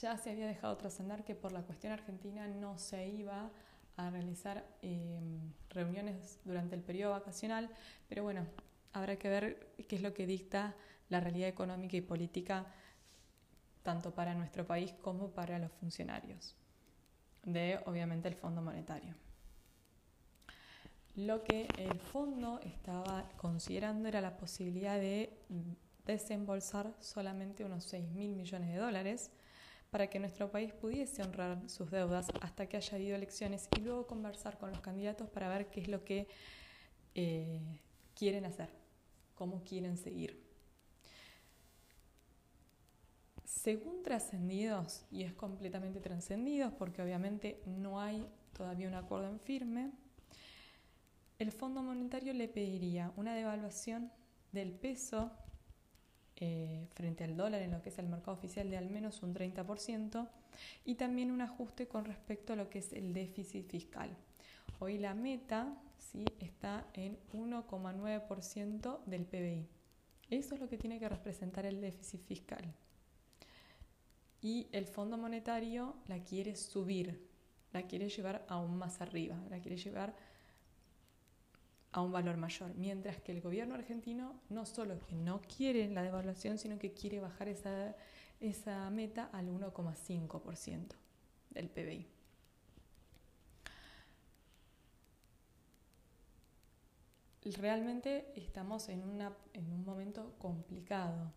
[0.01, 3.51] ya se había dejado trascender que por la cuestión argentina no se iba
[3.97, 7.71] a realizar em, reuniones durante el periodo vacacional,
[8.09, 8.47] pero bueno,
[8.93, 10.75] habrá que ver qué es lo que dicta
[11.09, 12.67] la realidad económica y política
[13.83, 16.57] tanto para nuestro país como para los funcionarios
[17.45, 19.15] de, obviamente, el Fondo Monetario.
[21.17, 25.33] Lo que el fondo estaba considerando era la posibilidad de
[26.05, 29.31] desembolsar solamente unos 6 mil millones de dólares
[29.91, 34.07] para que nuestro país pudiese honrar sus deudas hasta que haya habido elecciones y luego
[34.07, 36.29] conversar con los candidatos para ver qué es lo que
[37.15, 37.81] eh,
[38.15, 38.69] quieren hacer,
[39.35, 40.45] cómo quieren seguir.
[43.43, 49.93] Según trascendidos, y es completamente trascendidos porque obviamente no hay todavía un acuerdo en firme,
[51.39, 54.11] el Fondo Monetario le pediría una devaluación
[54.53, 55.31] del peso
[56.37, 59.35] eh, frente al dólar en lo que es el mercado oficial de al menos un
[59.35, 60.29] 30%
[60.85, 64.17] y también un ajuste con respecto a lo que es el déficit fiscal.
[64.79, 66.25] Hoy la meta ¿sí?
[66.41, 69.67] está en 1,9% del PBI.
[70.31, 72.75] Eso es lo que tiene que representar el déficit fiscal.
[74.41, 77.27] Y el Fondo Monetario la quiere subir,
[77.73, 80.15] la quiere llevar aún más arriba, la quiere llevar
[81.97, 86.03] a un valor mayor, mientras que el gobierno argentino no solo que no quiere la
[86.03, 87.97] devaluación, sino que quiere bajar esa,
[88.39, 90.89] esa meta al 1,5%
[91.49, 92.07] del PBI.
[97.59, 101.33] Realmente estamos en, una, en un momento complicado.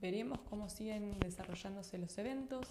[0.00, 2.66] Veremos cómo siguen desarrollándose los eventos.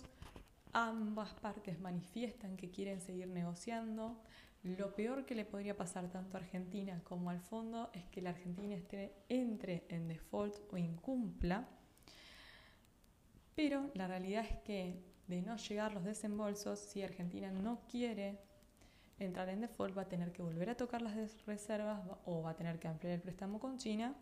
[0.71, 4.17] Ambas partes manifiestan que quieren seguir negociando.
[4.63, 8.29] Lo peor que le podría pasar tanto a Argentina como al fondo es que la
[8.29, 8.77] Argentina
[9.27, 11.67] entre en default o incumpla,
[13.55, 18.39] pero la realidad es que de no llegar los desembolsos, si Argentina no quiere
[19.19, 22.55] entrar en default, va a tener que volver a tocar las reservas o va a
[22.55, 24.15] tener que ampliar el préstamo con China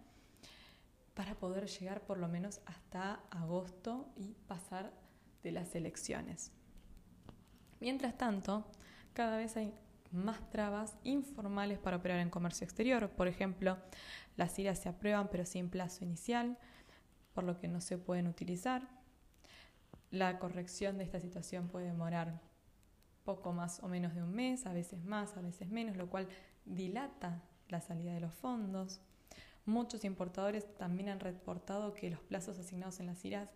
[1.13, 4.91] para poder llegar por lo menos hasta agosto y pasar
[5.43, 6.51] de las elecciones.
[7.80, 8.65] Mientras tanto,
[9.13, 9.73] cada vez hay
[10.12, 13.10] más trabas informales para operar en comercio exterior.
[13.10, 13.78] Por ejemplo,
[14.38, 16.58] las IRAs se aprueban pero sin plazo inicial,
[17.34, 18.88] por lo que no se pueden utilizar.
[20.10, 22.41] La corrección de esta situación puede demorar
[23.24, 26.28] poco más o menos de un mes, a veces más, a veces menos, lo cual
[26.65, 29.00] dilata la salida de los fondos.
[29.65, 33.54] Muchos importadores también han reportado que los plazos asignados en las IRAs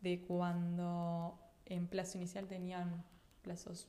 [0.00, 3.04] de cuando en plazo inicial tenían
[3.42, 3.88] plazos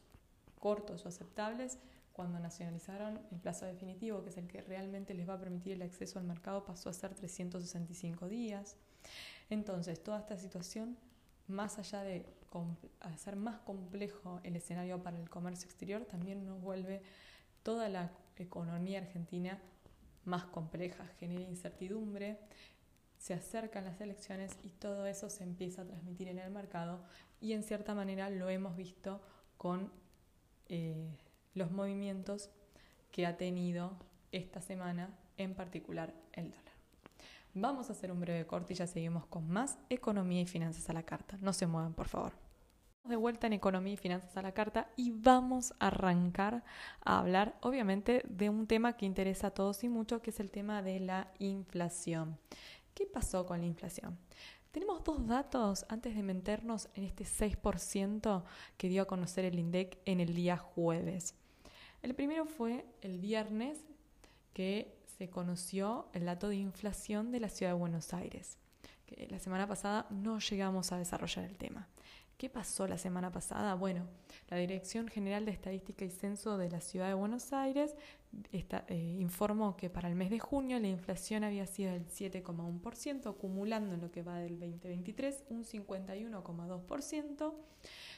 [0.66, 1.78] cortos o aceptables,
[2.12, 5.84] cuando nacionalizaron el plazo definitivo, que es el que realmente les va a permitir el
[5.84, 8.76] acceso al mercado, pasó a ser 365 días.
[9.52, 10.98] Entonces, toda esta situación,
[11.48, 12.26] más allá de
[13.02, 17.04] hacer más complejo el escenario para el comercio exterior, también nos vuelve
[17.62, 19.62] toda la economía argentina
[20.24, 22.40] más compleja, genera incertidumbre,
[23.20, 27.04] se acercan las elecciones y todo eso se empieza a transmitir en el mercado
[27.40, 29.22] y en cierta manera lo hemos visto
[29.58, 29.92] con
[30.70, 31.10] eh,
[31.54, 32.50] los movimientos
[33.12, 33.98] que ha tenido
[34.32, 36.74] esta semana, en particular el dólar.
[37.54, 40.94] Vamos a hacer un breve corte y ya seguimos con más economía y finanzas a
[40.94, 41.38] la carta.
[41.40, 42.34] No se muevan, por favor.
[43.06, 46.64] de vuelta en Economía y Finanzas a la Carta y vamos a arrancar
[47.02, 50.50] a hablar, obviamente, de un tema que interesa a todos y mucho, que es el
[50.50, 52.38] tema de la inflación.
[52.96, 54.18] ¿Qué pasó con la inflación?
[54.76, 58.44] Tenemos dos datos antes de meternos en este 6%
[58.76, 61.34] que dio a conocer el INDEC en el día jueves.
[62.02, 63.86] El primero fue el viernes
[64.52, 68.58] que se conoció el dato de inflación de la ciudad de Buenos Aires,
[69.06, 71.88] que la semana pasada no llegamos a desarrollar el tema.
[72.38, 73.76] ¿Qué pasó la semana pasada?
[73.76, 74.06] Bueno,
[74.50, 77.96] la Dirección General de Estadística y Censo de la Ciudad de Buenos Aires
[78.52, 83.94] eh, informó que para el mes de junio la inflación había sido del 7,1%, acumulando
[83.94, 87.54] en lo que va del 2023 un 51,2%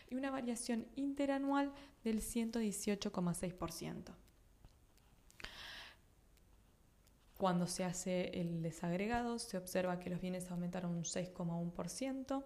[0.10, 1.72] y una variación interanual
[2.04, 4.16] del 118,6%.
[7.38, 12.44] Cuando se hace el desagregado, se observa que los bienes aumentaron un 6,1%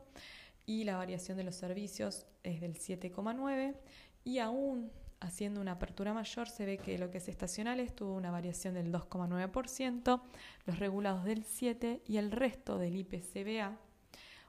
[0.65, 3.75] y la variación de los servicios es del 7,9
[4.23, 8.31] y aún haciendo una apertura mayor se ve que lo que es estacionales tuvo una
[8.31, 10.21] variación del 2,9%,
[10.65, 13.77] los regulados del 7 y el resto del IPCBA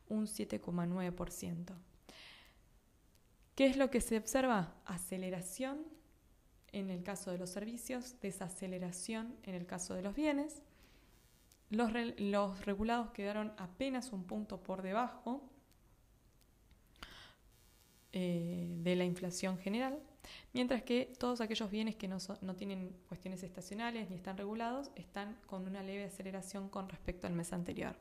[0.08, 1.74] un 7,9%.
[3.54, 4.74] ¿Qué es lo que se observa?
[4.86, 5.86] Aceleración
[6.72, 10.62] en el caso de los servicios, desaceleración en el caso de los bienes.
[11.68, 15.51] Los, los regulados quedaron apenas un punto por debajo
[18.12, 19.98] eh, de la inflación general,
[20.52, 25.38] mientras que todos aquellos bienes que no, no tienen cuestiones estacionales ni están regulados están
[25.46, 27.96] con una leve aceleración con respecto al mes anterior.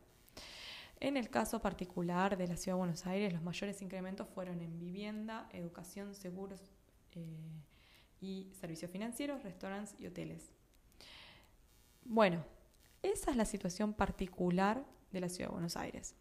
[1.00, 4.78] En el caso particular de la Ciudad de Buenos Aires, los mayores incrementos fueron en
[4.80, 6.60] vivienda, educación, seguros
[7.14, 7.26] eh,
[8.20, 10.52] y servicios financieros, restaurantes y hoteles.
[12.04, 12.46] Bueno,
[13.02, 16.16] esa es la situación particular de la Ciudad de Buenos Aires.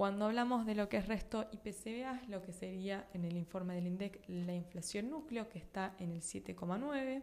[0.00, 3.86] Cuando hablamos de lo que es resto IPCBA, lo que sería en el informe del
[3.86, 7.22] INDEC la inflación núcleo, que está en el 7,9,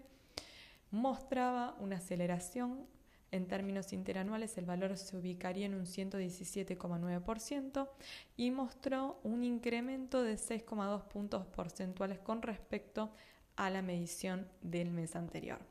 [0.92, 2.86] mostraba una aceleración.
[3.32, 7.90] En términos interanuales, el valor se ubicaría en un 117,9%
[8.36, 13.12] y mostró un incremento de 6,2 puntos porcentuales con respecto
[13.56, 15.62] a la medición del mes anterior.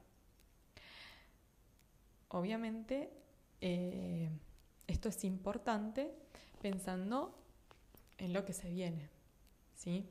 [2.31, 3.13] Obviamente,
[3.61, 4.29] eh,
[4.89, 6.26] esto es importante
[6.71, 7.33] pensando
[8.19, 9.09] en lo que se viene.
[9.77, 10.05] ¿sí?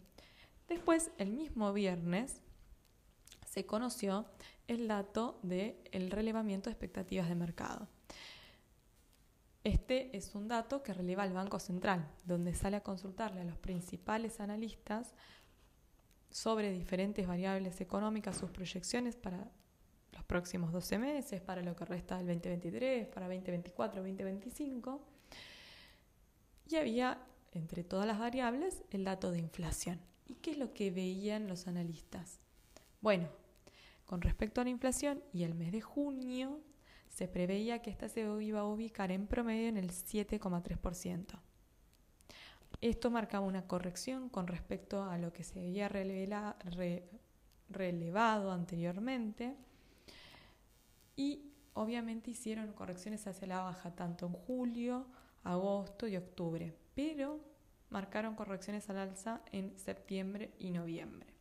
[0.70, 2.41] Después, el mismo viernes,
[3.45, 4.26] se conoció
[4.70, 7.89] el dato del el relevamiento de expectativas de mercado.
[9.66, 13.58] Este es un dato que releva el Banco Central, donde sale a consultarle a los
[13.58, 15.14] principales analistas
[16.30, 19.51] sobre diferentes variables económicas, sus proyecciones para
[20.14, 25.14] los próximos 12 meses, para lo que resta del 2023, para 2024, 2025
[26.68, 27.20] y había
[27.51, 29.99] entre todas las variables el dato de inflación.
[30.28, 32.39] ¿Y qué es lo que veían los analistas?
[33.01, 33.30] Bueno,
[34.05, 36.59] con respecto a la inflación y el mes de junio
[37.09, 41.39] se preveía que esta se iba a ubicar en promedio en el 7,3%.
[42.82, 45.88] Esto marcaba una corrección con respecto a lo que se había
[47.70, 49.55] relevado anteriormente
[51.16, 55.07] y obviamente hicieron correcciones hacia la baja tanto en julio
[55.45, 57.39] agosto y octubre, pero
[57.89, 61.33] marcaron correcciones al alza en septiembre y noviembre.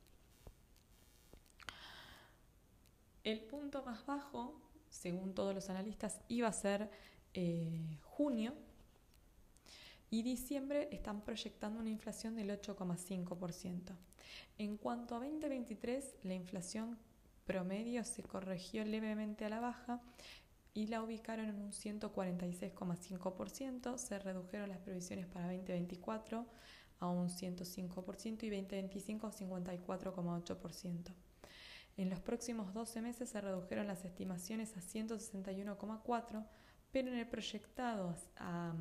[3.24, 6.90] El punto más bajo, según todos los analistas, iba a ser
[7.32, 8.55] eh, junio
[10.11, 13.96] y diciembre están proyectando una inflación del 8,5%.
[14.59, 16.98] En cuanto a 2023, la inflación
[17.46, 20.00] promedio se corrigió levemente a la baja
[20.75, 26.47] y la ubicaron en un 146,5%, se redujeron las previsiones para 2024
[26.99, 31.14] a un 105% y 2025 a 54,8%.
[31.97, 36.45] En los próximos 12 meses se redujeron las estimaciones a 161,4%,
[36.91, 38.75] pero en el proyectado a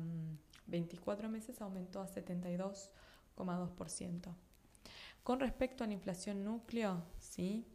[0.66, 4.34] 24 mm, meses aumentó a 72,2%.
[5.22, 7.66] Con respecto a la inflación núcleo, ¿sí?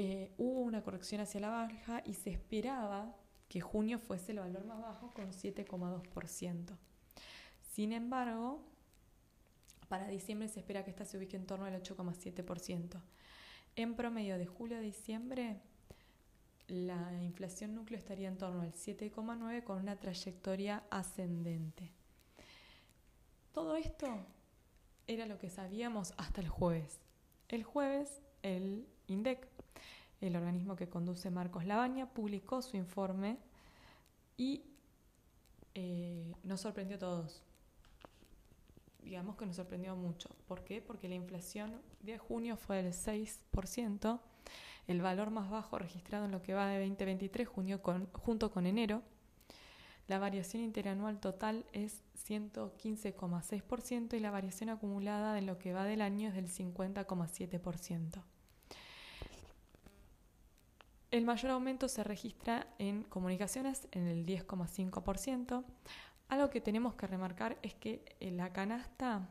[0.00, 3.16] Eh, hubo una corrección hacia la baja y se esperaba
[3.48, 6.76] que junio fuese el valor más bajo con 7,2%.
[7.72, 8.62] Sin embargo,
[9.88, 13.02] para diciembre se espera que esta se ubique en torno al 8,7%.
[13.74, 15.60] En promedio de julio a diciembre,
[16.68, 21.90] la inflación núcleo estaría en torno al 7,9 con una trayectoria ascendente.
[23.50, 24.06] Todo esto
[25.08, 27.00] era lo que sabíamos hasta el jueves.
[27.48, 29.57] El jueves, el INDEC
[30.20, 33.38] el organismo que conduce Marcos Labaña, publicó su informe
[34.36, 34.64] y
[35.74, 37.42] eh, nos sorprendió a todos.
[39.02, 40.28] digamos que nos sorprendió mucho.
[40.46, 40.82] ¿Por qué?
[40.82, 44.20] Porque la inflación de junio fue del 6%,
[44.86, 47.80] el valor más bajo registrado en lo que va de 2023, junio
[48.12, 49.02] junto con enero.
[50.08, 56.00] La variación interanual total es 115,6% y la variación acumulada en lo que va del
[56.00, 58.22] año es del 50,7%.
[61.10, 65.64] El mayor aumento se registra en comunicaciones en el 10,5%.
[66.28, 69.26] Algo que tenemos que remarcar es que la canasta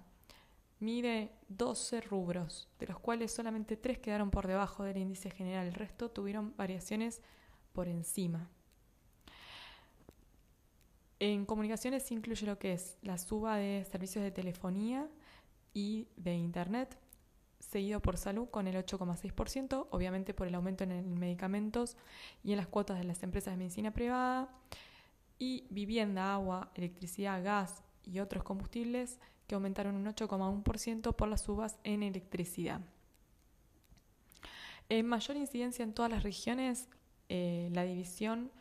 [0.79, 5.73] mide 12 rubros, de los cuales solamente 3 quedaron por debajo del índice general, el
[5.73, 7.21] resto tuvieron variaciones
[7.73, 8.49] por encima.
[11.19, 15.07] En comunicaciones se incluye lo que es la suba de servicios de telefonía
[15.73, 16.97] y de Internet,
[17.67, 21.97] seguido por salud con el 8,6%, obviamente por el aumento en medicamentos
[22.43, 24.49] y en las cuotas de las empresas de medicina privada,
[25.39, 31.77] y vivienda, agua, electricidad, gas y otros combustibles que aumentaron un 8,1% por las subas
[31.83, 32.81] en electricidad.
[34.89, 36.87] En mayor incidencia en todas las regiones,
[37.29, 38.51] eh, la división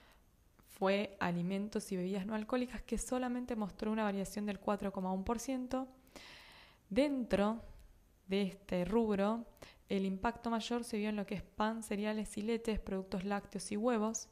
[0.68, 5.86] fue alimentos y bebidas no alcohólicas, que solamente mostró una variación del 4,1%.
[6.90, 7.62] Dentro
[8.26, 9.44] de este rubro,
[9.88, 13.70] el impacto mayor se vio en lo que es pan, cereales y leches, productos lácteos
[13.70, 14.28] y huevos.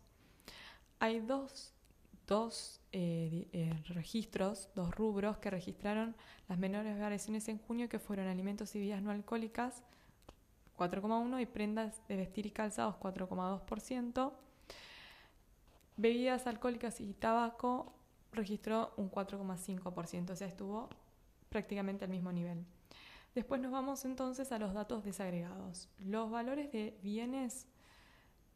[0.99, 1.73] Hay dos,
[2.93, 6.17] eh, eh, registros, dos rubros que registraron
[6.49, 9.85] las menores variaciones en junio, que fueron alimentos y bebidas no alcohólicas,
[10.77, 14.33] 4,1%, y prendas de vestir y calzados, 4,2%.
[15.97, 17.93] Bebidas alcohólicas y tabaco
[18.33, 20.89] registró un 4,5%, o sea, estuvo
[21.49, 22.65] prácticamente al mismo nivel.
[23.35, 25.89] Después nos vamos entonces a los datos desagregados.
[25.99, 27.67] Los valores de bienes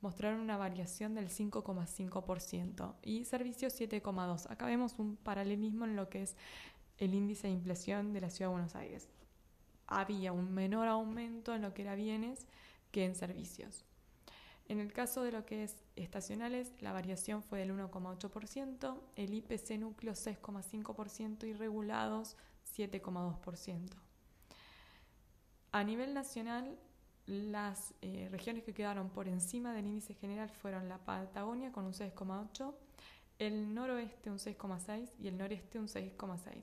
[0.00, 4.50] mostraron una variación del 5,5% y servicios 7,2%.
[4.50, 6.36] Acá vemos un paralelismo en lo que es
[6.98, 9.08] el índice de inflación de la Ciudad de Buenos Aires.
[9.88, 12.46] Había un menor aumento en lo que era bienes
[12.92, 13.84] que en servicios.
[14.68, 19.78] En el caso de lo que es estacionales, la variación fue del 1,8%, el IPC
[19.78, 22.36] núcleo 6,5% y regulados
[22.76, 24.07] 7,2%.
[25.72, 26.78] A nivel nacional,
[27.26, 31.92] las eh, regiones que quedaron por encima del índice general fueron la Patagonia con un
[31.92, 32.74] 6,8,
[33.38, 36.62] el noroeste un 6,6 y el noreste un 6,6.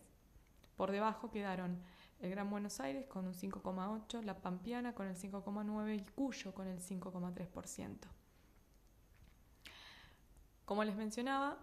[0.75, 1.79] Por debajo quedaron
[2.19, 6.67] el Gran Buenos Aires con un 5,8, la Pampiana con el 5,9 y Cuyo con
[6.67, 7.97] el 5,3%.
[10.65, 11.59] Como les mencionaba,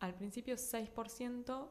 [0.00, 1.68] al principio 6%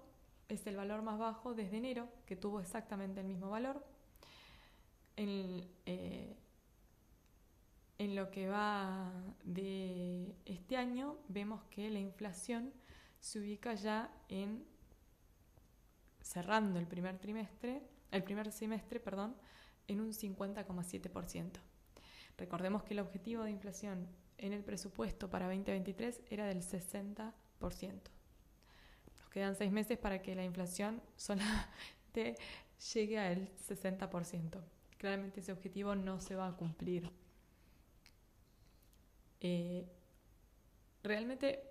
[0.47, 3.83] es el valor más bajo desde enero, que tuvo exactamente el mismo valor.
[5.23, 6.35] Eh,
[7.99, 9.11] en, lo que va
[9.43, 12.73] de este año, vemos que la inflación
[13.19, 14.65] se ubica ya en,
[16.21, 19.35] cerrando el primer trimestre, el primer semestre, perdón,
[19.87, 21.51] en un 50,7%.
[22.37, 24.07] Recordemos que el objetivo de inflación
[24.39, 27.31] en el presupuesto para 2023 era del 60%.
[27.59, 32.37] Nos quedan seis meses para que la inflación solamente
[32.79, 37.11] llegue al 60% claramente ese objetivo no se va a cumplir.
[39.39, 39.83] Eh,
[41.01, 41.63] realmente,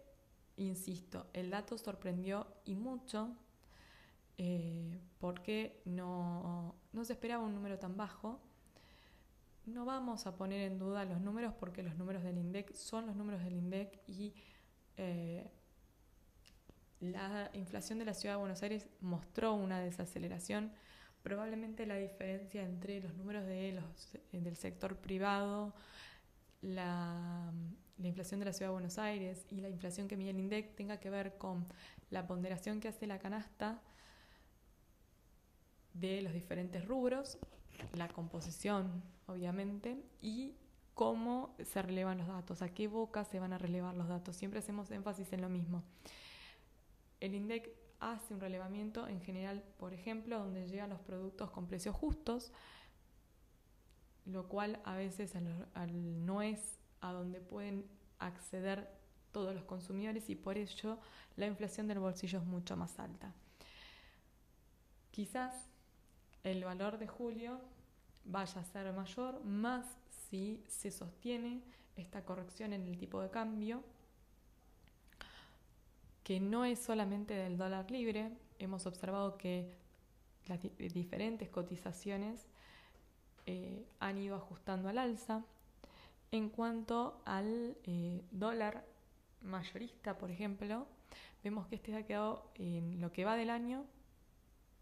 [0.57, 3.37] insisto, el dato sorprendió y mucho
[4.37, 6.75] eh, porque no,
[7.05, 8.41] se esperaba un número tan bajo.
[9.65, 13.15] No vamos a poner en duda los números porque los números del INDEC son los
[13.15, 14.35] números del INDEC y
[14.97, 15.49] eh,
[16.99, 20.73] la inflación de la ciudad de Buenos Aires mostró una desaceleración
[21.23, 25.75] probablemente la diferencia entre los números de los, eh, del sector privado,
[26.63, 27.53] la,
[28.03, 30.99] inflación de la Ciudad de Buenos Aires y la inflación que mide el INDEC tenga
[30.99, 31.67] que ver con
[32.09, 33.83] la ponderación que hace la canasta
[35.93, 37.39] de los diferentes rubros,
[37.95, 40.55] la composición, obviamente, y
[40.95, 44.37] cómo se relevan los datos, a qué boca se van a relevar los datos.
[44.37, 45.83] Siempre hacemos énfasis en lo mismo.
[47.21, 47.71] El INDEC
[48.01, 52.53] hace un relevamiento en general, por ejemplo, donde llegan los productos con precios justos,
[54.25, 55.35] lo cual a veces
[55.75, 57.87] no es a donde pueden
[58.19, 58.91] acceder
[59.33, 60.99] todos los consumidores y por ello
[61.37, 63.33] la inflación del bolsillo es mucho más alta.
[65.11, 65.71] Quizás
[66.43, 67.61] el valor de julio
[68.25, 69.87] vaya a ser mayor, más
[70.29, 71.63] si se sostiene
[71.97, 73.83] esta corrección en el tipo de cambio
[76.31, 78.31] que no es solamente del dólar libre.
[78.61, 79.75] Hemos observado que
[80.47, 82.47] las diferentes cotizaciones
[83.47, 85.45] eh, han ido ajustando al alza.
[86.31, 88.87] En cuanto al eh, dólar
[89.43, 90.87] mayorista, por ejemplo,
[91.43, 93.85] vemos que este ha quedado en lo que va del año,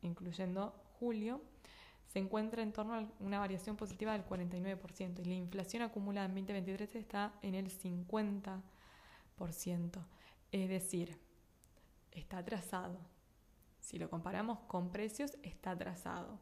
[0.02, 1.40] incluyendo julio,
[2.08, 6.34] se encuentra en torno a una variación positiva del 49% y la inflación acumulada en
[6.34, 10.04] 2023 está en el 50%.
[10.52, 11.27] Es decir,
[12.12, 12.98] está atrasado.
[13.80, 16.38] Si lo comparamos con precios, está atrasado.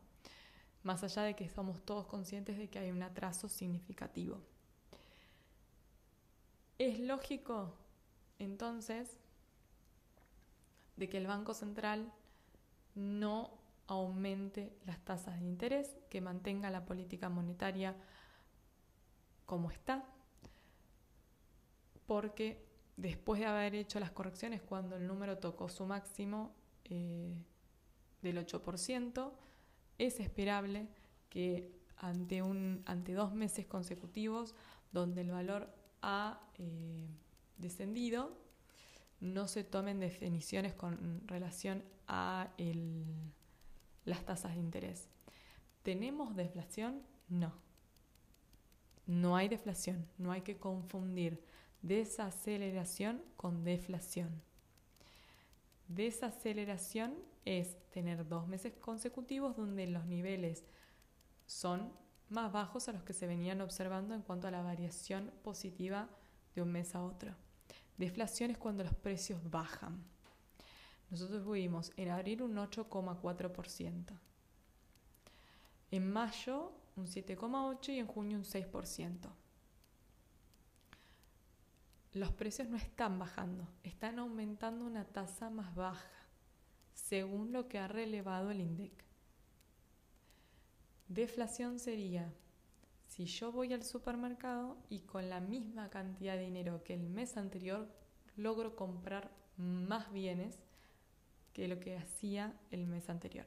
[0.83, 4.41] Más allá de que somos todos conscientes de que hay un atraso significativo.
[6.79, 7.75] Es lógico,
[8.39, 9.19] entonces,
[10.97, 12.13] de que el Banco Central
[12.95, 13.51] no
[13.87, 17.95] aumente las tasas de interés, que mantenga la política monetaria
[19.47, 20.05] como está,
[22.07, 22.66] porque
[22.97, 27.35] después de haber hecho las correcciones cuando el número tocó su máximo eh,
[28.23, 29.33] del 8%,
[29.99, 30.89] es esperable
[31.29, 34.55] que ante, un, ante dos meses consecutivos
[34.93, 35.71] donde el valor
[36.03, 37.09] ha eh,
[37.59, 38.37] descendido,
[39.21, 42.53] no se tomen definiciones con relación a
[44.05, 45.09] las tasas de interés.
[45.83, 47.03] ¿Tenemos deflación?
[47.29, 47.53] No.
[49.07, 51.43] No hay deflación, no hay que confundir
[51.83, 54.43] desaceleración con deflación.
[55.89, 57.15] Desaceleración
[57.45, 60.65] es tener dos meses consecutivos donde los niveles
[61.47, 61.93] son
[62.29, 66.09] más bajos a los que se venían observando en cuanto a la variación positiva
[66.55, 67.35] de un mes a otro.
[67.97, 70.03] Deflación es cuando los precios bajan.
[71.11, 74.19] Nosotros tuvimos en abril un 8,4%,
[75.93, 79.31] en mayo un 7,8% y en junio un 6%.
[82.13, 86.11] Los precios no están bajando, están aumentando una tasa más baja,
[86.95, 89.05] según lo que ha relevado el INDEC.
[91.09, 92.33] Deflación sería
[93.07, 97.37] si yo voy al supermercado y con la misma cantidad de dinero que el mes
[97.37, 97.89] anterior
[98.37, 100.59] logro comprar más bienes
[101.53, 103.47] que lo que hacía el mes anterior.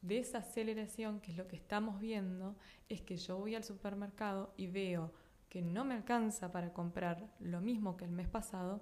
[0.00, 2.56] De esa aceleración, que es lo que estamos viendo,
[2.88, 5.12] es que yo voy al supermercado y veo
[5.48, 8.80] que no me alcanza para comprar lo mismo que el mes pasado,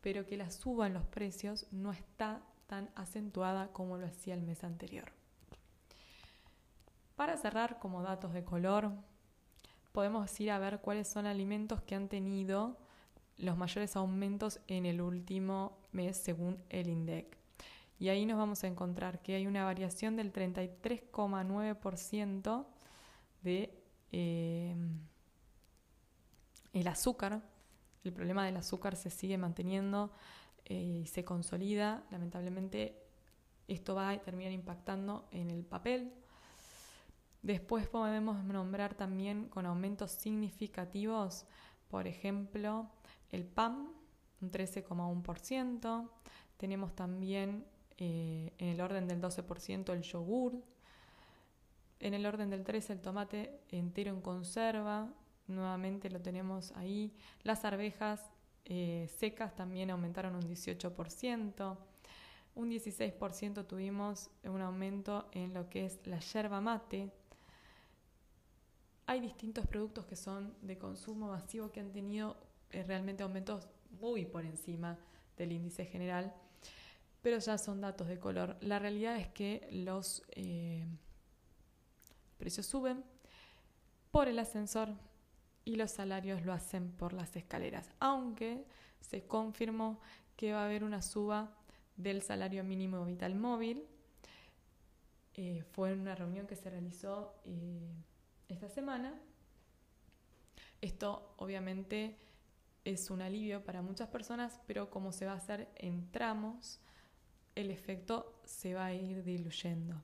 [0.00, 4.42] pero que la suba en los precios no está tan acentuada como lo hacía el
[4.42, 5.12] mes anterior.
[7.16, 8.92] Para cerrar como datos de color,
[9.92, 12.76] podemos ir a ver cuáles son alimentos que han tenido
[13.38, 17.36] los mayores aumentos en el último mes según el INDEC.
[17.98, 22.66] Y ahí nos vamos a encontrar que hay una variación del 33,9%
[23.42, 24.76] de eh,
[26.80, 27.42] el azúcar.
[28.04, 30.12] El problema del azúcar se sigue manteniendo
[30.64, 32.04] eh, y se consolida.
[32.10, 33.02] Lamentablemente
[33.68, 36.12] esto va a terminar impactando en el papel,
[37.46, 41.46] Después podemos nombrar también con aumentos significativos,
[41.86, 42.88] por ejemplo,
[43.30, 43.92] el PAM,
[44.40, 46.10] un 13,1%.
[46.56, 47.64] Tenemos también
[47.98, 50.60] eh, en el orden del 12% el yogur.
[52.00, 55.08] En el orden del 13% el tomate entero en conserva.
[55.48, 57.12] Nuevamente lo tenemos ahí.
[57.42, 58.20] Las arvejas
[58.64, 61.76] eh, secas también aumentaron un 18%.
[62.54, 67.12] Un 16% tuvimos un aumento en lo que es la yerba mate,
[69.06, 72.36] hay distintos productos que son de consumo masivo que han tenido
[72.70, 73.68] eh, realmente aumentos
[74.00, 74.98] muy por encima
[75.36, 76.34] del índice general,
[77.22, 78.56] pero ya son datos de color.
[78.60, 80.84] La realidad es que los eh,
[82.36, 83.04] precios suben
[84.10, 84.88] por el ascensor
[85.66, 88.64] y los salarios lo hacen por las escaleras, aunque
[89.00, 90.00] se confirmó
[90.36, 91.54] que va a haber una suba
[91.96, 93.84] del salario mínimo vital móvil.
[95.34, 97.34] Eh, fue en una reunión que se realizó
[98.48, 99.20] esta semana.
[100.80, 102.16] Esto obviamente
[102.84, 106.78] es un alivio para muchas personas, pero como se va a hacer en tramos,
[107.56, 110.00] el efecto se va a ir diluyendo.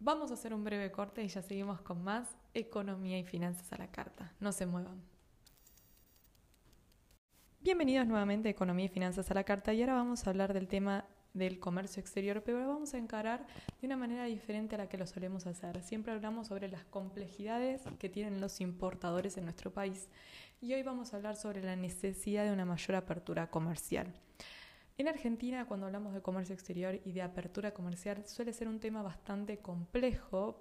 [0.00, 3.78] Vamos a hacer un breve corte y ya seguimos con más economía y finanzas a
[3.78, 4.32] la carta.
[4.38, 5.02] No se muevan.
[7.60, 10.68] Bienvenidos nuevamente a Economía y Finanzas a la Carta y ahora vamos a hablar del
[10.68, 13.44] tema del comercio exterior, pero lo vamos a encarar
[13.80, 15.82] de una manera diferente a la que lo solemos hacer.
[15.82, 20.08] Siempre hablamos sobre las complejidades que tienen los importadores en nuestro país
[20.60, 24.14] y hoy vamos a hablar sobre la necesidad de una mayor apertura comercial.
[24.98, 29.00] En Argentina, cuando hablamos de comercio exterior y de apertura comercial, suele ser un tema
[29.00, 30.60] bastante complejo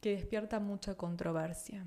[0.00, 1.84] que despierta mucha controversia.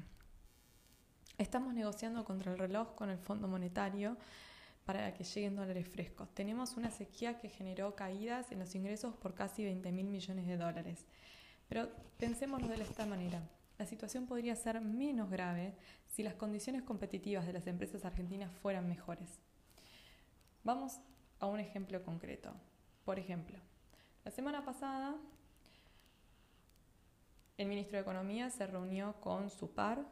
[1.38, 4.18] Estamos negociando contra el reloj con el Fondo Monetario
[4.84, 6.28] para que lleguen dólares frescos.
[6.36, 10.58] Tenemos una sequía que generó caídas en los ingresos por casi 20 mil millones de
[10.58, 11.06] dólares.
[11.70, 13.42] Pero pensémoslo de esta manera.
[13.78, 15.74] La situación podría ser menos grave
[16.06, 19.40] si las condiciones competitivas de las empresas argentinas fueran mejores.
[20.66, 21.00] Vamos
[21.40, 22.52] a un ejemplo concreto.
[23.06, 23.58] Por ejemplo,
[24.26, 25.16] la semana pasada
[27.60, 30.06] el ministro de Economía se reunió con su par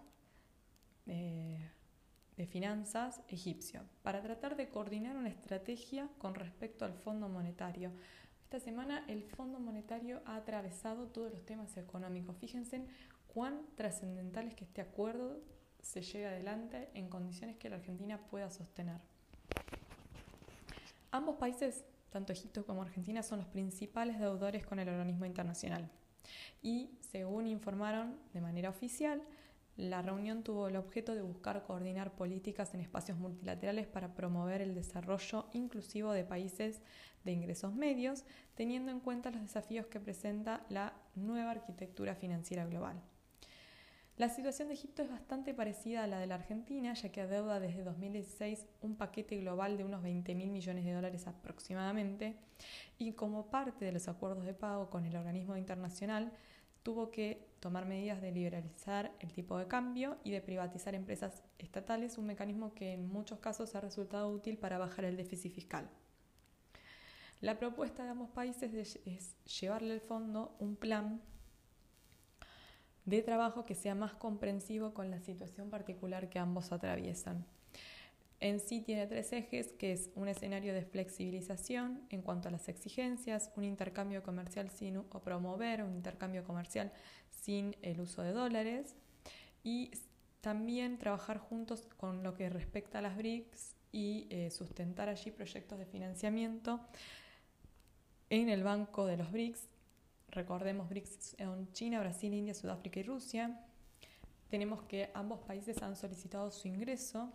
[1.05, 1.57] eh,
[2.35, 7.93] de finanzas egipcio para tratar de coordinar una estrategia con respecto al Fondo Monetario.
[8.43, 12.35] Esta semana el Fondo Monetario ha atravesado todos los temas económicos.
[12.35, 12.85] Fíjense
[13.33, 15.39] cuán trascendental es que este acuerdo
[15.81, 18.99] se llegue adelante en condiciones que la Argentina pueda sostener.
[21.11, 25.89] Ambos países, tanto Egipto como Argentina, son los principales deudores con el organismo internacional.
[26.61, 29.21] Y según informaron de manera oficial,
[29.77, 34.73] la reunión tuvo el objeto de buscar coordinar políticas en espacios multilaterales para promover el
[34.73, 36.81] desarrollo inclusivo de países
[37.23, 42.99] de ingresos medios, teniendo en cuenta los desafíos que presenta la nueva arquitectura financiera global.
[44.17, 47.59] La situación de Egipto es bastante parecida a la de la Argentina, ya que adeuda
[47.59, 52.35] desde 2016 un paquete global de unos 20 mil millones de dólares aproximadamente,
[52.97, 56.31] y como parte de los acuerdos de pago con el organismo internacional,
[56.81, 62.17] tuvo que tomar medidas de liberalizar el tipo de cambio y de privatizar empresas estatales,
[62.17, 65.87] un mecanismo que en muchos casos ha resultado útil para bajar el déficit fiscal.
[67.39, 71.21] La propuesta de ambos países es llevarle al fondo un plan
[73.07, 77.45] de trabajo que sea más comprensivo con la situación particular que ambos atraviesan.
[78.41, 82.67] En sí tiene tres ejes, que es un escenario de flexibilización en cuanto a las
[82.67, 86.91] exigencias, un intercambio comercial sin o promover un intercambio comercial
[87.29, 88.93] sin el uso de dólares
[89.63, 89.91] y
[90.41, 95.79] también trabajar juntos con lo que respecta a las BRICS y eh, sustentar allí proyectos
[95.79, 96.81] de financiamiento
[98.29, 99.76] en el Banco de los BRICS.
[100.29, 103.59] Recordemos BRICS son China, Brasil, India, Sudáfrica y Rusia.
[104.49, 107.31] Tenemos que ambos países han solicitado su ingreso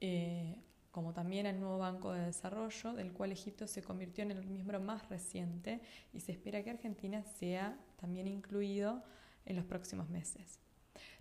[0.00, 4.46] eh, como también el nuevo Banco de Desarrollo, del cual Egipto se convirtió en el
[4.46, 5.80] miembro más reciente
[6.12, 9.02] y se espera que Argentina sea también incluido
[9.44, 10.60] en los próximos meses.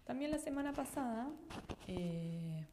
[0.04, 1.30] También la semana pasada
[1.88, 2.66] eh,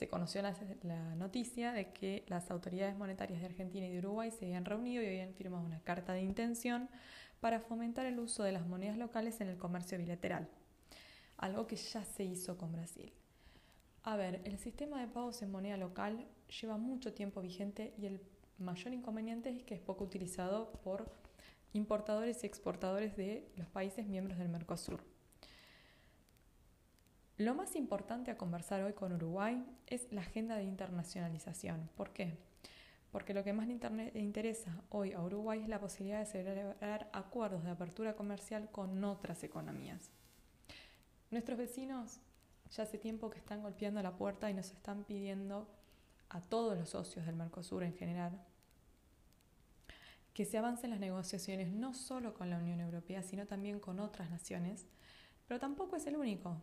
[0.00, 4.46] se conoció la, noticia de que las autoridades monetarias de Argentina y de Uruguay se
[4.46, 6.88] habían reunido y habían firmado una carta de intención
[7.38, 10.48] para fomentar el uso de las monedas locales en el comercio bilateral,
[11.36, 13.12] algo que ya se hizo con Brasil.
[14.02, 16.26] A ver, el sistema de pagos en moneda local
[16.62, 18.22] lleva mucho tiempo vigente y el
[18.56, 21.14] mayor inconveniente es que es poco utilizado por
[21.74, 25.09] importadores y exportadores de los países miembros del Mercosur.
[27.40, 31.88] Lo más importante a conversar hoy con Uruguay es la agenda de internacionalización.
[31.96, 32.36] ¿Por qué?
[33.10, 37.64] Porque lo que más le interesa hoy a Uruguay es la posibilidad de celebrar acuerdos
[37.64, 40.10] de apertura comercial con otras economías.
[41.30, 42.20] Nuestros vecinos
[42.72, 45.66] ya hace tiempo que están golpeando la puerta y nos están pidiendo
[46.28, 48.38] a todos los socios del Mercosur en general
[50.34, 54.30] que se avancen las negociaciones no solo con la Unión Europea, sino también con otras
[54.30, 54.86] naciones.
[55.48, 56.60] Pero tampoco es el único,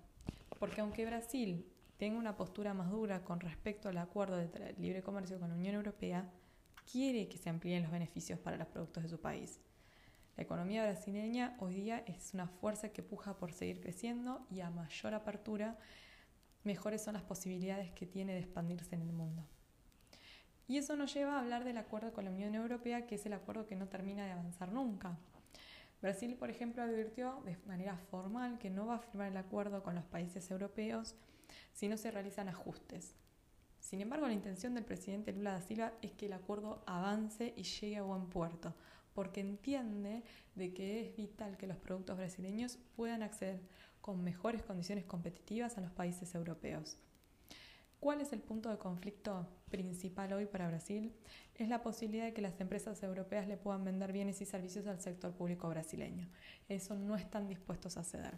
[0.60, 1.66] porque aunque Brasil
[1.98, 5.76] tenga una postura más dura con respecto al acuerdo de libre comercio con la Unión
[5.76, 6.30] Europea,
[6.92, 9.60] quiere que se amplíen los beneficios para los productos de su país.
[10.36, 14.70] La economía brasileña hoy día es una fuerza que puja por seguir creciendo y a
[14.70, 15.78] mayor apertura,
[16.64, 19.44] mejores son las posibilidades que tiene de expandirse en el mundo.
[20.68, 23.34] Y eso nos lleva a hablar del acuerdo con la Unión Europea, que es el
[23.34, 25.18] acuerdo que no termina de avanzar nunca.
[26.02, 29.96] Brasil, por ejemplo, advirtió de manera formal que no va a firmar el acuerdo con
[29.96, 31.16] los países europeos
[31.74, 33.16] si no se realizan ajustes.
[33.80, 37.64] Sin embargo, la intención del presidente Lula da Silva es que el acuerdo avance y
[37.64, 38.76] llegue a buen puerto,
[39.14, 40.24] porque entiende
[40.56, 43.62] de que es vital que los productos brasileños puedan acceder
[44.02, 46.98] con mejores condiciones competitivas a los países europeos.
[48.00, 51.14] ¿Cuál es el punto de conflicto principal hoy para Brasil?
[51.56, 55.00] Es la posibilidad de que las empresas europeas le puedan vender bienes y servicios al
[55.00, 56.28] sector público brasileño.
[56.68, 58.36] Eso no están dispuestos a ceder.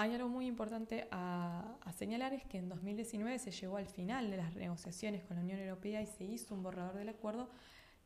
[0.00, 4.36] Hay algo muy importante a, señalar, es que en 2019 se llegó al final de
[4.36, 7.50] las negociaciones con la Unión Europea y se hizo un borrador del acuerdo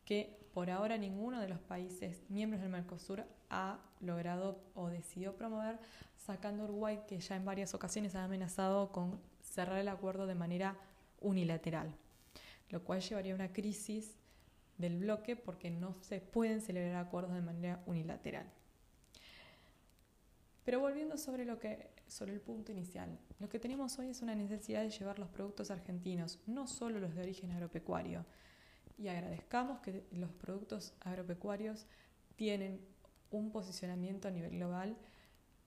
[0.03, 5.79] que por ahora ninguno de los países miembros del Mercosur ha logrado o decidió promover,
[6.17, 9.21] sacando Uruguay, que ya en varias ocasiones ha amenazado con
[9.53, 10.75] cerrar el acuerdo de manera
[11.21, 11.95] unilateral,
[12.69, 14.17] lo cual llevaría a una crisis
[14.79, 18.47] del bloque porque no se pueden celebrar acuerdos de manera unilateral.
[20.65, 24.33] Pero volviendo sobre, lo que, sobre el punto inicial, lo que tenemos hoy es una
[24.33, 28.25] necesidad de llevar los productos argentinos, no solo los de origen agropecuario,
[28.97, 31.85] y agradezcamos que los productos agropecuarios
[32.35, 32.81] tienen
[33.29, 34.97] un posicionamiento a nivel global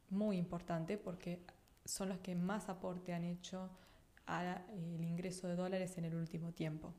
[0.08, 1.40] muy importante porque
[1.86, 3.70] son los que más aporte han hecho
[4.26, 6.92] al ingreso de dólares en el último tiempo.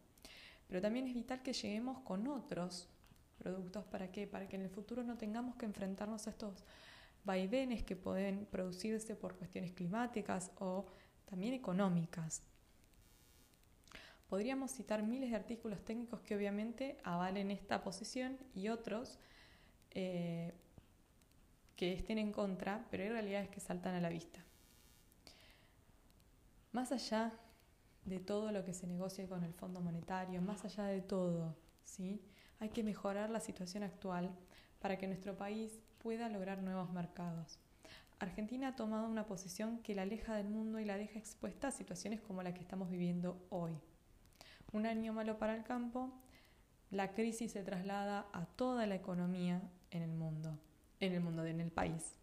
[0.68, 2.90] Pero también es vital que lleguemos con otros
[3.38, 4.28] productos para qué?
[4.28, 6.64] Para que en el futuro no tengamos que enfrentarnos a estos
[7.24, 10.86] vaivenes que pueden producirse por cuestiones climáticas o
[11.26, 12.42] también económicas.
[14.30, 19.20] Podríamos citar miles de artículos técnicos que obviamente avalen esta posición y otros
[19.92, 20.54] eh,
[21.76, 24.47] que estén en contra, pero hay realidades que saltan a la vista.
[26.78, 27.32] Más allá
[28.06, 32.22] de todo lo que se negocie con el Fondo Monetario, más allá de todo, ¿sí?
[32.60, 34.30] hay que mejorar la situación actual
[34.80, 37.58] para que nuestro país pueda lograr nuevos mercados.
[38.20, 41.72] Argentina ha tomado una posición que la aleja del mundo y la deja expuesta a
[41.72, 43.74] situaciones como la que estamos viviendo hoy.
[44.72, 46.14] Un año malo para el campo,
[46.92, 50.60] la crisis se traslada a toda la economía en el mundo,
[51.00, 52.20] en el mundo, en el país.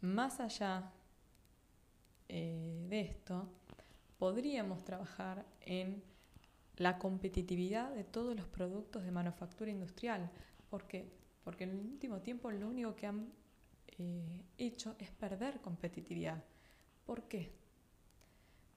[0.00, 0.90] Más allá
[2.32, 3.48] eh, de esto,
[4.16, 6.00] podríamos trabajar en
[6.76, 10.30] la competitividad de todos los productos de manufactura industrial.
[10.68, 11.10] ¿Por qué?
[11.42, 13.32] Porque en el último tiempo lo único que han
[13.98, 16.44] eh, hecho es perder competitividad.
[17.04, 17.52] ¿Por qué?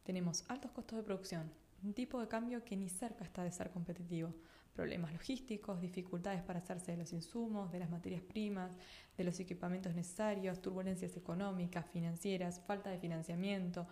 [0.04, 1.51] Tenemos altos costos de producción,
[1.84, 4.34] un tipo de cambio que ni cerca está de ser competitivo,
[4.74, 8.76] problemas logísticos, dificultades para hacerse de los insumos, de las materias primas,
[9.17, 13.88] de los equipamientos necesarios, turbulencias económicas, financieras, falta de financiamiento.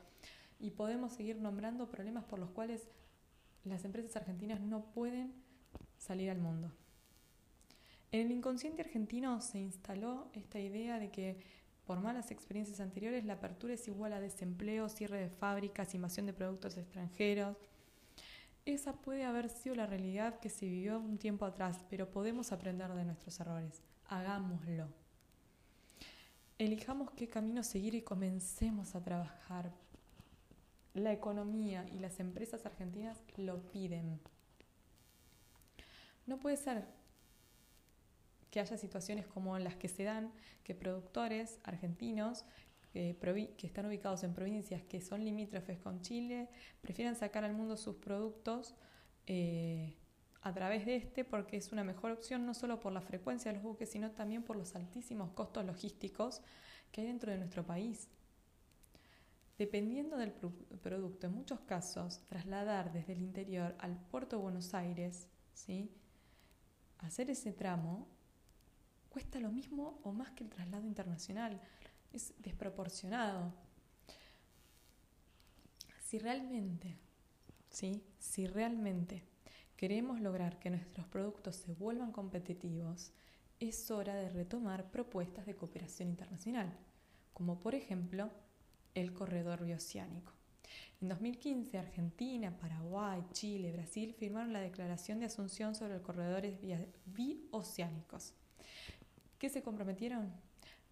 [0.59, 2.87] Y podemos seguir nombrando problemas por los cuales
[3.63, 5.33] las empresas argentinas no pueden
[5.97, 6.71] salir al mundo.
[8.11, 11.37] En el inconsciente argentino se instaló esta idea de que
[11.85, 16.33] por malas experiencias anteriores la apertura es igual a desempleo, cierre de fábricas, invasión de
[16.33, 17.57] productos extranjeros.
[18.65, 22.93] Esa puede haber sido la realidad que se vivió un tiempo atrás, pero podemos aprender
[22.93, 23.81] de nuestros errores.
[24.05, 24.87] Hagámoslo.
[26.59, 29.71] Elijamos qué camino seguir y comencemos a trabajar
[30.93, 34.19] la economía y las empresas argentinas lo piden.
[36.27, 36.85] No puede ser
[38.51, 40.31] que haya situaciones como las que se dan,
[40.63, 42.45] que productores argentinos
[42.91, 46.49] que están ubicados en provincias que son limítrofes con Chile
[46.81, 48.75] prefieran sacar al mundo sus productos
[49.27, 49.95] eh,
[50.41, 53.57] a través de este porque es una mejor opción no solo por la frecuencia de
[53.57, 56.41] los buques, sino también por los altísimos costos logísticos
[56.91, 58.09] que hay dentro de nuestro país.
[59.57, 65.27] Dependiendo del producto, en muchos casos, trasladar desde el interior al puerto de Buenos Aires,
[65.53, 65.91] ¿sí?
[66.97, 68.07] hacer ese tramo,
[69.09, 71.61] cuesta lo mismo o más que el traslado internacional.
[72.11, 73.53] Es desproporcionado.
[76.03, 76.97] Si realmente,
[77.69, 78.03] ¿sí?
[78.19, 79.23] si realmente
[79.77, 83.13] queremos lograr que nuestros productos se vuelvan competitivos,
[83.59, 86.75] es hora de retomar propuestas de cooperación internacional,
[87.33, 88.29] como por ejemplo
[88.93, 90.33] el corredor bioceánico.
[91.01, 96.59] En 2015, Argentina, Paraguay, Chile, Brasil firmaron la Declaración de Asunción sobre los corredores
[97.05, 98.33] bioceánicos.
[99.39, 100.31] ¿Qué se comprometieron?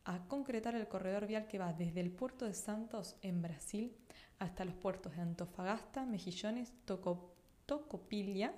[0.10, 3.96] A concretar el corredor vial que va desde el puerto de Santos en Brasil
[4.40, 6.74] hasta los puertos de Antofagasta, Mejillones,
[7.68, 8.56] Tocopilla,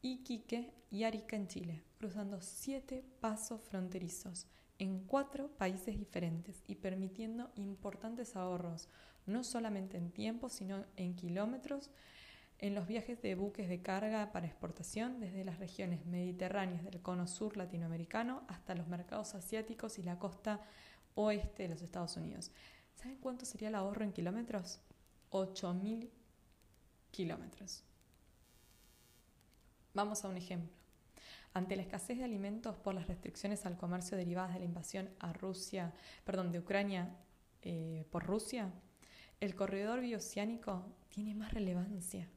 [0.00, 4.46] Iquique y Arica en Chile, cruzando siete pasos fronterizos
[4.78, 8.88] en cuatro países diferentes y permitiendo importantes ahorros,
[9.26, 11.90] no solamente en tiempo, sino en kilómetros,
[12.62, 17.26] en los viajes de buques de carga para exportación desde las regiones mediterráneas del cono
[17.26, 20.60] sur latinoamericano hasta los mercados asiáticos y la costa
[21.16, 22.52] oeste de los Estados Unidos.
[22.94, 24.80] ¿Saben cuánto sería el ahorro en kilómetros?
[25.32, 26.08] 8.000
[27.10, 27.82] kilómetros.
[29.92, 30.72] Vamos a un ejemplo.
[31.54, 35.32] Ante la escasez de alimentos por las restricciones al comercio derivadas de la invasión a
[35.32, 35.92] Rusia,
[36.24, 37.10] perdón, de Ucrania
[37.62, 38.72] eh, por Rusia,
[39.40, 42.28] el corredor bioceánico tiene más relevancia.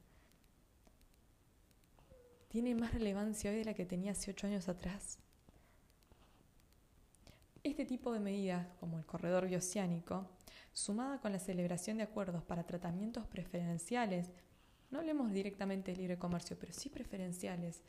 [2.56, 5.18] Tiene más relevancia hoy de la que tenía hace ocho años atrás.
[7.62, 10.26] Este tipo de medidas, como el corredor bioceánico,
[10.72, 14.30] sumada con la celebración de acuerdos para tratamientos preferenciales,
[14.90, 17.82] no hablemos directamente de libre comercio, pero sí preferenciales,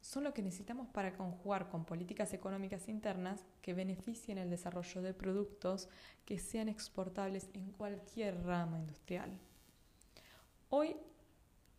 [0.00, 5.12] son lo que necesitamos para conjugar con políticas económicas internas que beneficien el desarrollo de
[5.12, 5.88] productos
[6.24, 9.36] que sean exportables en cualquier rama industrial.
[10.70, 10.94] Hoy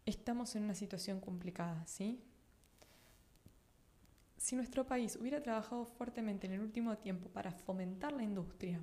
[0.10, 2.22] estamos en una situación complicada, ¿sí?
[4.38, 8.82] Si nuestro país hubiera trabajado fuertemente en el último tiempo para fomentar la industria,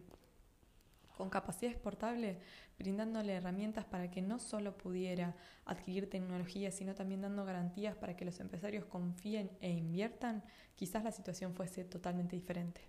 [1.17, 2.39] con capacidad exportable,
[2.79, 8.27] brindándole herramientas para que no solo pudiera adquirir tecnología, sino también dando garantías para que
[8.27, 12.83] los empresarios confíen e inviertan, quizás la situación fuese totalmente diferente.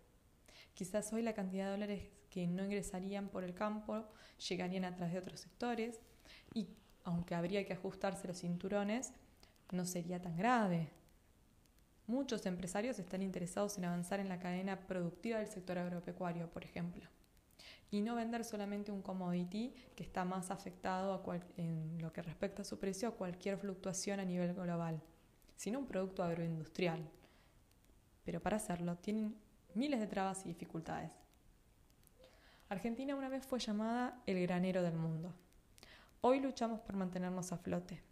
[0.73, 4.05] Quizás hoy la cantidad de dólares que no ingresarían por el campo
[4.49, 6.01] llegarían a través de otros sectores
[6.53, 6.67] y
[7.07, 9.13] aunque habría que ajustarse los cinturones,
[9.71, 10.89] no sería tan grave.
[12.05, 17.07] Muchos empresarios están interesados en avanzar en la cadena productiva del sector agropecuario, por ejemplo,
[17.91, 21.23] y no vender solamente un commodity que está más afectado
[21.55, 25.01] en lo que respecta a su precio a cualquier fluctuación a nivel global,
[25.55, 27.09] sino un producto agroindustrial.
[28.25, 29.33] Pero para hacerlo tienen
[29.75, 31.11] miles de trabas y dificultades.
[32.67, 35.33] Argentina una vez fue llamada el granero del mundo.
[36.29, 38.03] Hoy luchamos por mantenernos a flote.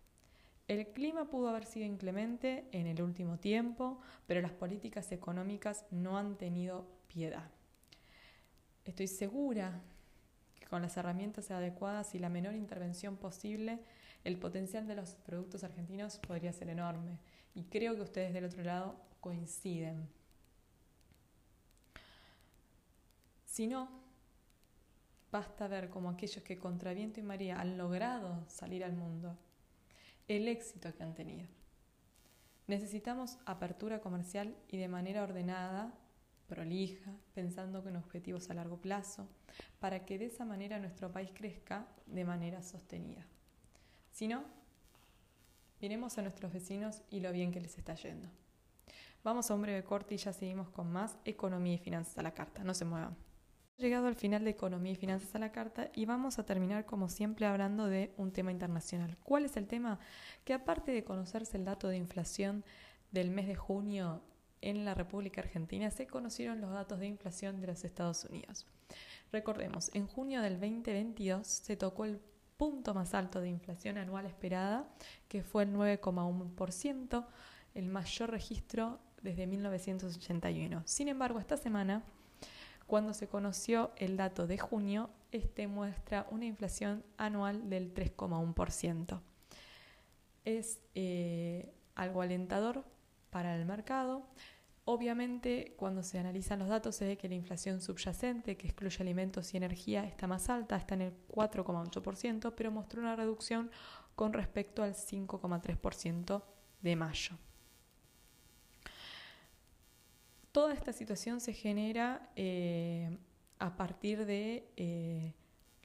[0.70, 6.18] El clima pudo haber sido inclemente en el último tiempo, pero las políticas económicas no
[6.18, 7.52] han tenido piedad.
[8.86, 9.82] Estoy segura
[10.58, 13.84] que con las herramientas adecuadas y la menor intervención posible,
[14.24, 17.20] el potencial de los productos argentinos podría ser enorme.
[17.54, 20.08] Y creo que ustedes del otro lado coinciden.
[23.44, 24.05] Si no,
[25.36, 29.38] basta ver cómo aquellos que contra viento y María han logrado salir al mundo
[30.30, 31.46] el éxito que han tenido.
[32.68, 35.94] Necesitamos apertura comercial y de manera ordenada,
[36.48, 39.28] prolija, pensando con objetivos a largo plazo,
[39.82, 43.28] para que de esa manera nuestro país crezca de manera sostenida.
[44.12, 44.42] Si no,
[45.82, 48.30] miremos a nuestros vecinos y lo bien que les está yendo.
[49.22, 52.34] Vamos a un breve corte y ya seguimos con más economía y finanzas a la
[52.34, 52.64] carta.
[52.64, 53.18] No se muevan
[53.78, 57.10] llegado al final de Economía y Finanzas a la Carta y vamos a terminar como
[57.10, 59.18] siempre hablando de un tema internacional.
[59.24, 60.00] ¿Cuál es el tema?
[60.46, 62.64] Que aparte de conocerse el dato de inflación
[63.12, 64.22] del mes de junio
[64.62, 68.66] en la República Argentina, se conocieron los datos de inflación de los Estados Unidos.
[69.32, 72.20] Recordemos, en junio del 2022 se tocó el
[72.58, 74.88] punto más alto de inflación anual esperada,
[75.28, 77.26] que fue el 9,1%,
[77.74, 80.84] el mayor registro desde 1981.
[80.86, 82.04] Sin embargo, esta semana
[82.88, 89.22] cuando se conoció el dato de junio, este muestra una inflación anual del 3,1%.
[90.46, 92.84] Es eh, algo alentador
[93.32, 94.28] para el mercado.
[94.86, 99.52] Obviamente, cuando se analizan los datos, se ve que la inflación subyacente, que excluye alimentos
[99.54, 103.72] y energía, está más alta, está en el 4,8%, pero mostró una reducción
[104.16, 106.44] con respecto al 5,3%
[106.82, 107.36] de mayo.
[110.56, 113.18] Toda esta situación se genera eh,
[113.60, 115.34] a partir de eh,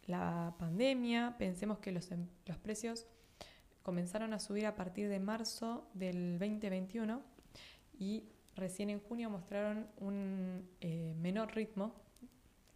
[0.07, 1.35] la pandemia.
[1.39, 3.09] Pensemos que los, em, los, precios
[3.83, 7.21] comenzaron a subir a partir de marzo del 2021
[7.99, 11.93] y recién en junio mostraron un eh, menor ritmo.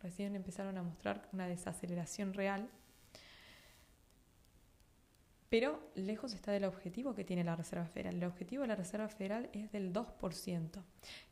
[0.02, 2.68] Recién empezaron a mostrar una desaceleración real
[5.54, 8.16] pero lejos está del objetivo que tiene la Reserva Federal.
[8.16, 10.82] El objetivo de la Reserva Federal es del 2%.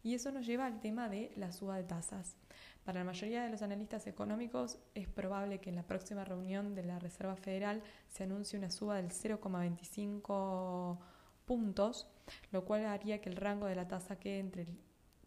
[0.04, 2.36] Y eso nos lleva al tema de la suba de tasas.
[2.84, 6.84] Para la mayoría de los analistas económicos es probable que en la próxima reunión de
[6.84, 10.98] la Reserva Federal se anuncie una suba del 0,25
[11.44, 12.06] puntos,
[12.52, 14.78] lo cual haría que el rango de la tasa quede entre el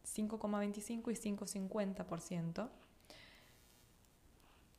[0.06, 2.70] 5,25 y 5,50%.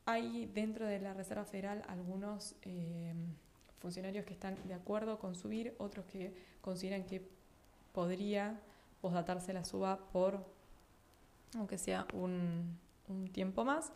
[0.05, 2.55] Hay dentro de la Reserva Federal algunos...
[2.63, 3.13] Eh,
[3.79, 7.27] funcionarios que están de acuerdo con subir, otros que consideran que
[7.93, 8.59] podría
[9.01, 10.45] posdatarse la suba por,
[11.55, 12.79] aunque sea un,
[13.31, 13.93] tiempo más,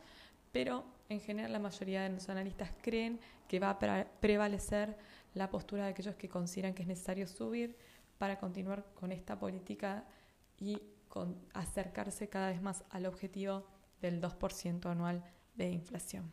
[0.53, 3.19] pero en general la mayoría de los analistas creen
[3.49, 3.79] que va a
[4.21, 4.97] prevalecer
[5.33, 7.75] la postura de aquellos que consideran que es necesario subir
[8.17, 10.05] para continuar con esta política
[10.57, 13.65] y con acercarse cada vez más al objetivo
[14.01, 15.25] del 2% anual
[15.55, 16.31] de inflación.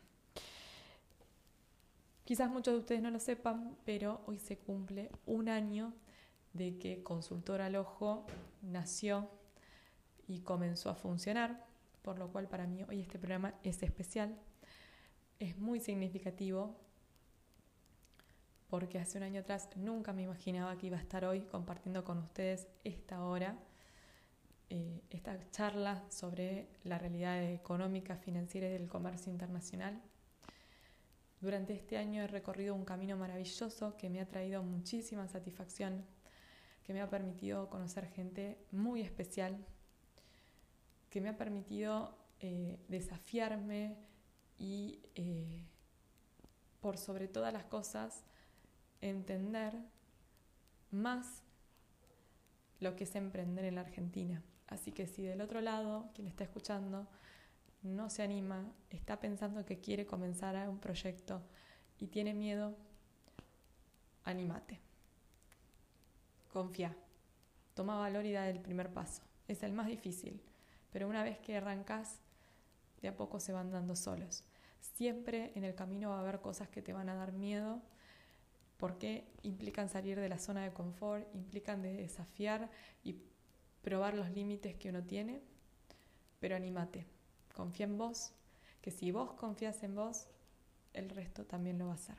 [2.29, 5.95] Quizás muchos de ustedes no lo sepan, pero hoy se cumple un año
[6.53, 8.27] de que Consultor al Ojo
[8.61, 9.31] nació
[10.27, 11.65] y comenzó a funcionar,
[12.03, 14.37] por lo cual para mí hoy este programa es especial,
[15.39, 16.79] es muy significativo,
[18.67, 22.19] porque hace un año atrás nunca me imaginaba que iba a estar hoy compartiendo con
[22.19, 23.57] ustedes esta hora,
[24.69, 29.99] eh, esta charla sobre la realidad económica, financiera y del comercio internacional
[31.41, 36.05] durante este año he recorrido un camino maravilloso que me ha traído muchísima satisfacción,
[36.83, 39.57] que me ha permitido conocer gente muy especial,
[41.09, 43.95] que me ha permitido eh, desafiarme
[44.57, 45.63] y, eh,
[46.81, 48.23] por sobre todas las cosas,
[49.01, 49.73] entender
[50.91, 51.43] más
[52.79, 54.43] lo que es emprender en la Argentina.
[54.67, 57.07] Así que si del otro lado, quien está escuchando,
[57.81, 61.41] no se anima, está pensando que quiere comenzar un proyecto
[61.97, 62.75] y tiene miedo,
[64.23, 64.79] anímate.
[66.51, 66.95] Confía.
[67.73, 69.23] Toma valor y da el primer paso.
[69.47, 70.41] Es el más difícil,
[70.91, 72.19] pero una vez que arrancas,
[73.01, 74.43] de a poco se van dando solos.
[74.79, 77.81] Siempre en el camino va a haber cosas que te van a dar miedo
[78.77, 82.69] porque implican salir de la zona de confort, implican desafiar
[83.03, 83.17] y
[83.81, 85.41] probar los límites que uno tiene,
[86.39, 87.05] pero anímate,
[87.59, 88.31] confía en vos,
[88.81, 90.27] que si vos confías en vos,
[90.93, 92.15] el resto también lo va a hacer.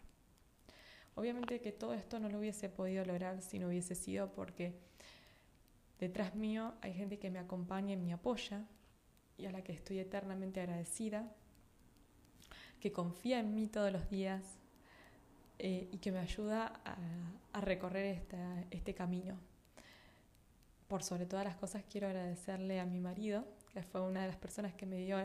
[1.14, 4.74] Obviamente que todo esto no lo hubiese podido lograr si no hubiese sido porque
[5.98, 8.66] detrás mío hay gente que me acompaña y me apoya
[9.38, 11.26] y a la que estoy eternamente agradecida,
[12.78, 14.42] que confía en mí todos los días
[15.58, 18.22] eh, y que me ayuda a, recorrer
[18.70, 19.38] este camino.
[20.86, 24.36] Por sobre todas las cosas quiero agradecerle a mi marido, que fue una de las
[24.36, 25.18] personas que me dio,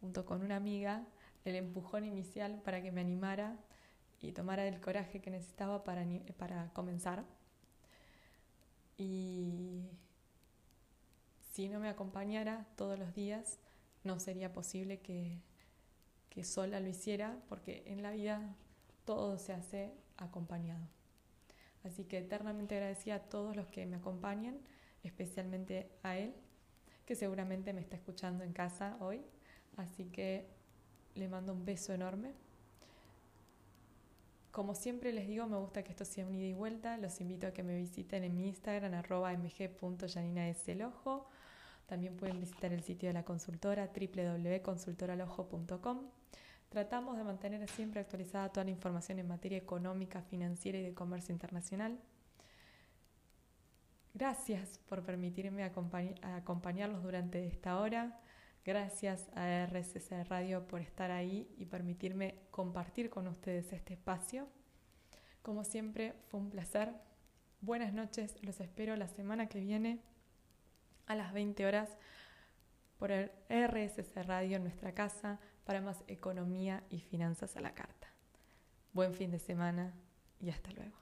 [0.00, 1.04] junto con una amiga,
[1.44, 3.56] el empujón inicial para que me animara
[4.20, 6.04] y tomara el coraje que necesitaba para,
[6.36, 7.24] para comenzar.
[8.96, 9.88] Y
[11.52, 13.58] si no me acompañara todos los días,
[14.04, 15.40] no sería posible que,
[16.30, 18.54] que sola lo hiciera, porque en la vida
[19.04, 20.86] todo se hace acompañado.
[21.84, 24.58] Así que eternamente agradecida a todos los que me acompañan,
[25.02, 26.34] especialmente a él,
[27.06, 29.22] que seguramente me está escuchando en casa hoy.
[29.76, 30.46] Así que
[31.14, 32.32] le mando un beso enorme.
[34.50, 36.98] Como siempre les digo, me gusta que esto sea un ida y vuelta.
[36.98, 39.34] Los invito a que me visiten en mi Instagram, arroba.
[41.86, 46.10] También pueden visitar el sitio de la consultora, www.consultoralojo.com.
[46.68, 51.32] Tratamos de mantener siempre actualizada toda la información en materia económica, financiera y de comercio
[51.32, 51.98] internacional.
[54.14, 58.20] Gracias por permitirme acompañarlos durante esta hora.
[58.64, 64.48] Gracias a RCC Radio por estar ahí y permitirme compartir con ustedes este espacio.
[65.42, 66.92] Como siempre, fue un placer.
[67.60, 70.00] Buenas noches, los espero la semana que viene
[71.06, 71.88] a las 20 horas
[72.98, 78.08] por el RSC Radio en nuestra casa para más economía y finanzas a la carta.
[78.92, 79.94] Buen fin de semana
[80.38, 81.01] y hasta luego.